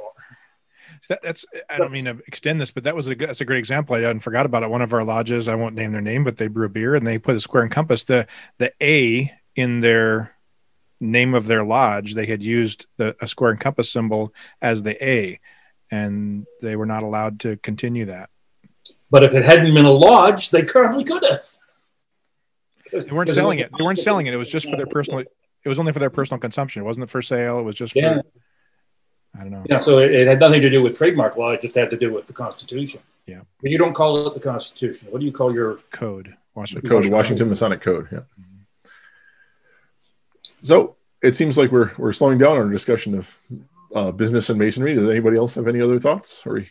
That, 1.08 1.20
that's 1.22 1.46
I 1.70 1.78
don't 1.78 1.92
mean 1.92 2.06
to 2.06 2.18
extend 2.26 2.60
this, 2.60 2.70
but 2.70 2.84
that 2.84 2.96
was 2.96 3.08
a 3.08 3.14
that's 3.14 3.40
a 3.40 3.44
great 3.44 3.60
example. 3.60 3.94
I 3.94 4.00
hadn't 4.00 4.20
forgot 4.20 4.46
about 4.46 4.62
it. 4.62 4.70
One 4.70 4.82
of 4.82 4.92
our 4.92 5.04
lodges, 5.04 5.46
I 5.46 5.54
won't 5.54 5.74
name 5.74 5.92
their 5.92 6.02
name, 6.02 6.24
but 6.24 6.36
they 6.36 6.48
brew 6.48 6.68
beer 6.68 6.94
and 6.94 7.06
they 7.06 7.18
put 7.18 7.36
a 7.36 7.40
square 7.40 7.62
and 7.62 7.72
compass. 7.72 8.04
The 8.04 8.26
the 8.58 8.72
A 8.82 9.32
in 9.54 9.80
their 9.80 10.34
name 11.00 11.34
of 11.34 11.46
their 11.46 11.64
lodge, 11.64 12.14
they 12.14 12.26
had 12.26 12.42
used 12.42 12.86
the, 12.96 13.16
a 13.20 13.28
square 13.28 13.52
and 13.52 13.60
compass 13.60 13.90
symbol 13.90 14.34
as 14.60 14.82
the 14.82 15.02
A, 15.04 15.40
and 15.90 16.46
they 16.60 16.76
were 16.76 16.86
not 16.86 17.04
allowed 17.04 17.40
to 17.40 17.56
continue 17.58 18.06
that. 18.06 18.30
But 19.10 19.24
if 19.24 19.34
it 19.34 19.44
hadn't 19.44 19.72
been 19.72 19.84
a 19.84 19.92
lodge, 19.92 20.50
they 20.50 20.64
probably 20.64 21.04
could 21.04 21.24
have. 21.24 21.57
They 22.90 23.10
weren't 23.10 23.30
selling 23.30 23.58
it. 23.58 23.70
They 23.76 23.84
weren't 23.84 23.98
selling 23.98 24.26
it. 24.26 24.34
It 24.34 24.36
was 24.36 24.50
just 24.50 24.68
for 24.68 24.76
their 24.76 24.86
personal. 24.86 25.20
It 25.20 25.68
was 25.68 25.78
only 25.78 25.92
for 25.92 25.98
their 25.98 26.10
personal 26.10 26.38
consumption. 26.38 26.82
It 26.82 26.84
wasn't 26.84 27.08
for 27.10 27.22
sale. 27.22 27.58
It 27.58 27.62
was 27.62 27.76
just 27.76 27.94
yeah. 27.94 28.22
for. 28.22 28.24
I 29.38 29.42
don't 29.42 29.50
know. 29.50 29.64
Yeah, 29.68 29.78
so 29.78 29.98
it, 29.98 30.12
it, 30.12 30.26
had 30.26 30.40
nothing 30.40 30.62
to 30.62 30.70
do 30.70 30.82
with 30.82 30.96
trademark 30.96 31.36
law. 31.36 31.50
It 31.50 31.60
just 31.60 31.74
had 31.74 31.90
to 31.90 31.96
do 31.96 32.12
with 32.12 32.26
the 32.26 32.32
Constitution. 32.32 33.00
Yeah. 33.26 33.40
But 33.60 33.70
you 33.70 33.78
don't 33.78 33.94
call 33.94 34.26
it 34.26 34.34
the 34.34 34.40
Constitution. 34.40 35.08
What 35.10 35.20
do 35.20 35.26
you 35.26 35.32
call 35.32 35.52
your 35.52 35.80
code? 35.90 36.34
Washington, 36.54 36.82
the 36.82 36.88
code, 36.88 36.96
Washington, 36.96 37.12
Washington 37.12 37.48
Masonic 37.50 37.80
Code. 37.80 38.08
Yeah. 38.10 38.18
Mm-hmm. 38.18 38.90
So 40.62 40.96
it 41.22 41.36
seems 41.36 41.56
like 41.58 41.70
we're 41.70 41.92
we're 41.98 42.12
slowing 42.12 42.38
down 42.38 42.56
our 42.56 42.68
discussion 42.68 43.14
of 43.14 43.38
uh, 43.94 44.10
business 44.10 44.50
and 44.50 44.58
masonry. 44.58 44.94
Does 44.94 45.08
anybody 45.08 45.36
else 45.36 45.54
have 45.54 45.68
any 45.68 45.80
other 45.80 46.00
thoughts 46.00 46.42
or 46.46 46.64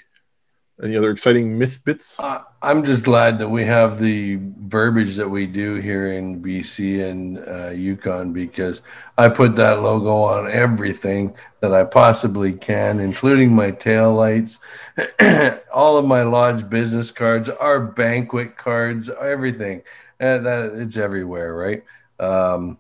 any 0.84 0.96
other 0.96 1.10
exciting 1.10 1.58
myth 1.58 1.84
bits? 1.84 2.20
Uh, 2.20 2.44
I'm 2.62 2.84
just 2.84 3.04
glad 3.04 3.40
that 3.40 3.50
we 3.50 3.66
have 3.66 4.00
the 4.00 4.38
verbiage 4.60 5.16
that 5.16 5.28
we 5.28 5.48
do 5.48 5.76
here 5.76 6.14
in 6.14 6.42
BC 6.42 7.10
and 7.10 7.40
uh, 7.48 7.70
Yukon 7.70 8.32
because 8.32 8.82
I 9.18 9.30
put 9.30 9.56
that 9.56 9.82
logo 9.82 10.16
on 10.18 10.52
everything 10.52 11.34
that 11.62 11.74
I 11.74 11.84
possibly 11.84 12.54
can, 12.54 13.00
including 13.00 13.56
my 13.56 13.72
tail 13.72 14.14
lights, 14.14 14.60
all 15.74 15.98
of 15.98 16.06
my 16.06 16.22
lodge 16.22 16.70
business 16.70 17.10
cards, 17.10 17.50
our 17.50 17.80
banquet 17.80 18.58
cards, 18.58 19.10
everything. 19.10 19.82
And 20.20 20.46
that 20.46 20.74
it's 20.76 20.98
everywhere, 20.98 21.56
right? 21.56 21.84
Um, 22.20 22.80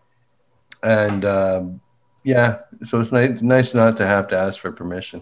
and 0.83 1.25
um, 1.25 1.81
yeah, 2.23 2.59
so 2.83 2.99
it's 2.99 3.11
nice, 3.11 3.41
nice 3.41 3.73
not 3.73 3.97
to 3.97 4.05
have 4.05 4.27
to 4.29 4.37
ask 4.37 4.59
for 4.59 4.71
permission. 4.71 5.21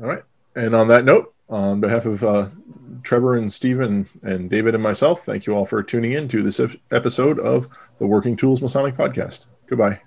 All 0.00 0.08
right, 0.08 0.22
and 0.54 0.74
on 0.74 0.88
that 0.88 1.04
note, 1.04 1.34
on 1.48 1.80
behalf 1.80 2.06
of 2.06 2.22
uh, 2.24 2.48
Trevor 3.02 3.36
and 3.36 3.52
Steven 3.52 4.08
and 4.22 4.48
David 4.48 4.74
and 4.74 4.82
myself, 4.82 5.24
thank 5.24 5.46
you 5.46 5.54
all 5.54 5.66
for 5.66 5.82
tuning 5.82 6.12
in 6.12 6.28
to 6.28 6.42
this 6.42 6.60
episode 6.90 7.38
of 7.40 7.68
the 7.98 8.06
Working 8.06 8.36
Tools 8.36 8.62
Masonic 8.62 8.96
Podcast. 8.96 9.46
Goodbye. 9.66 10.00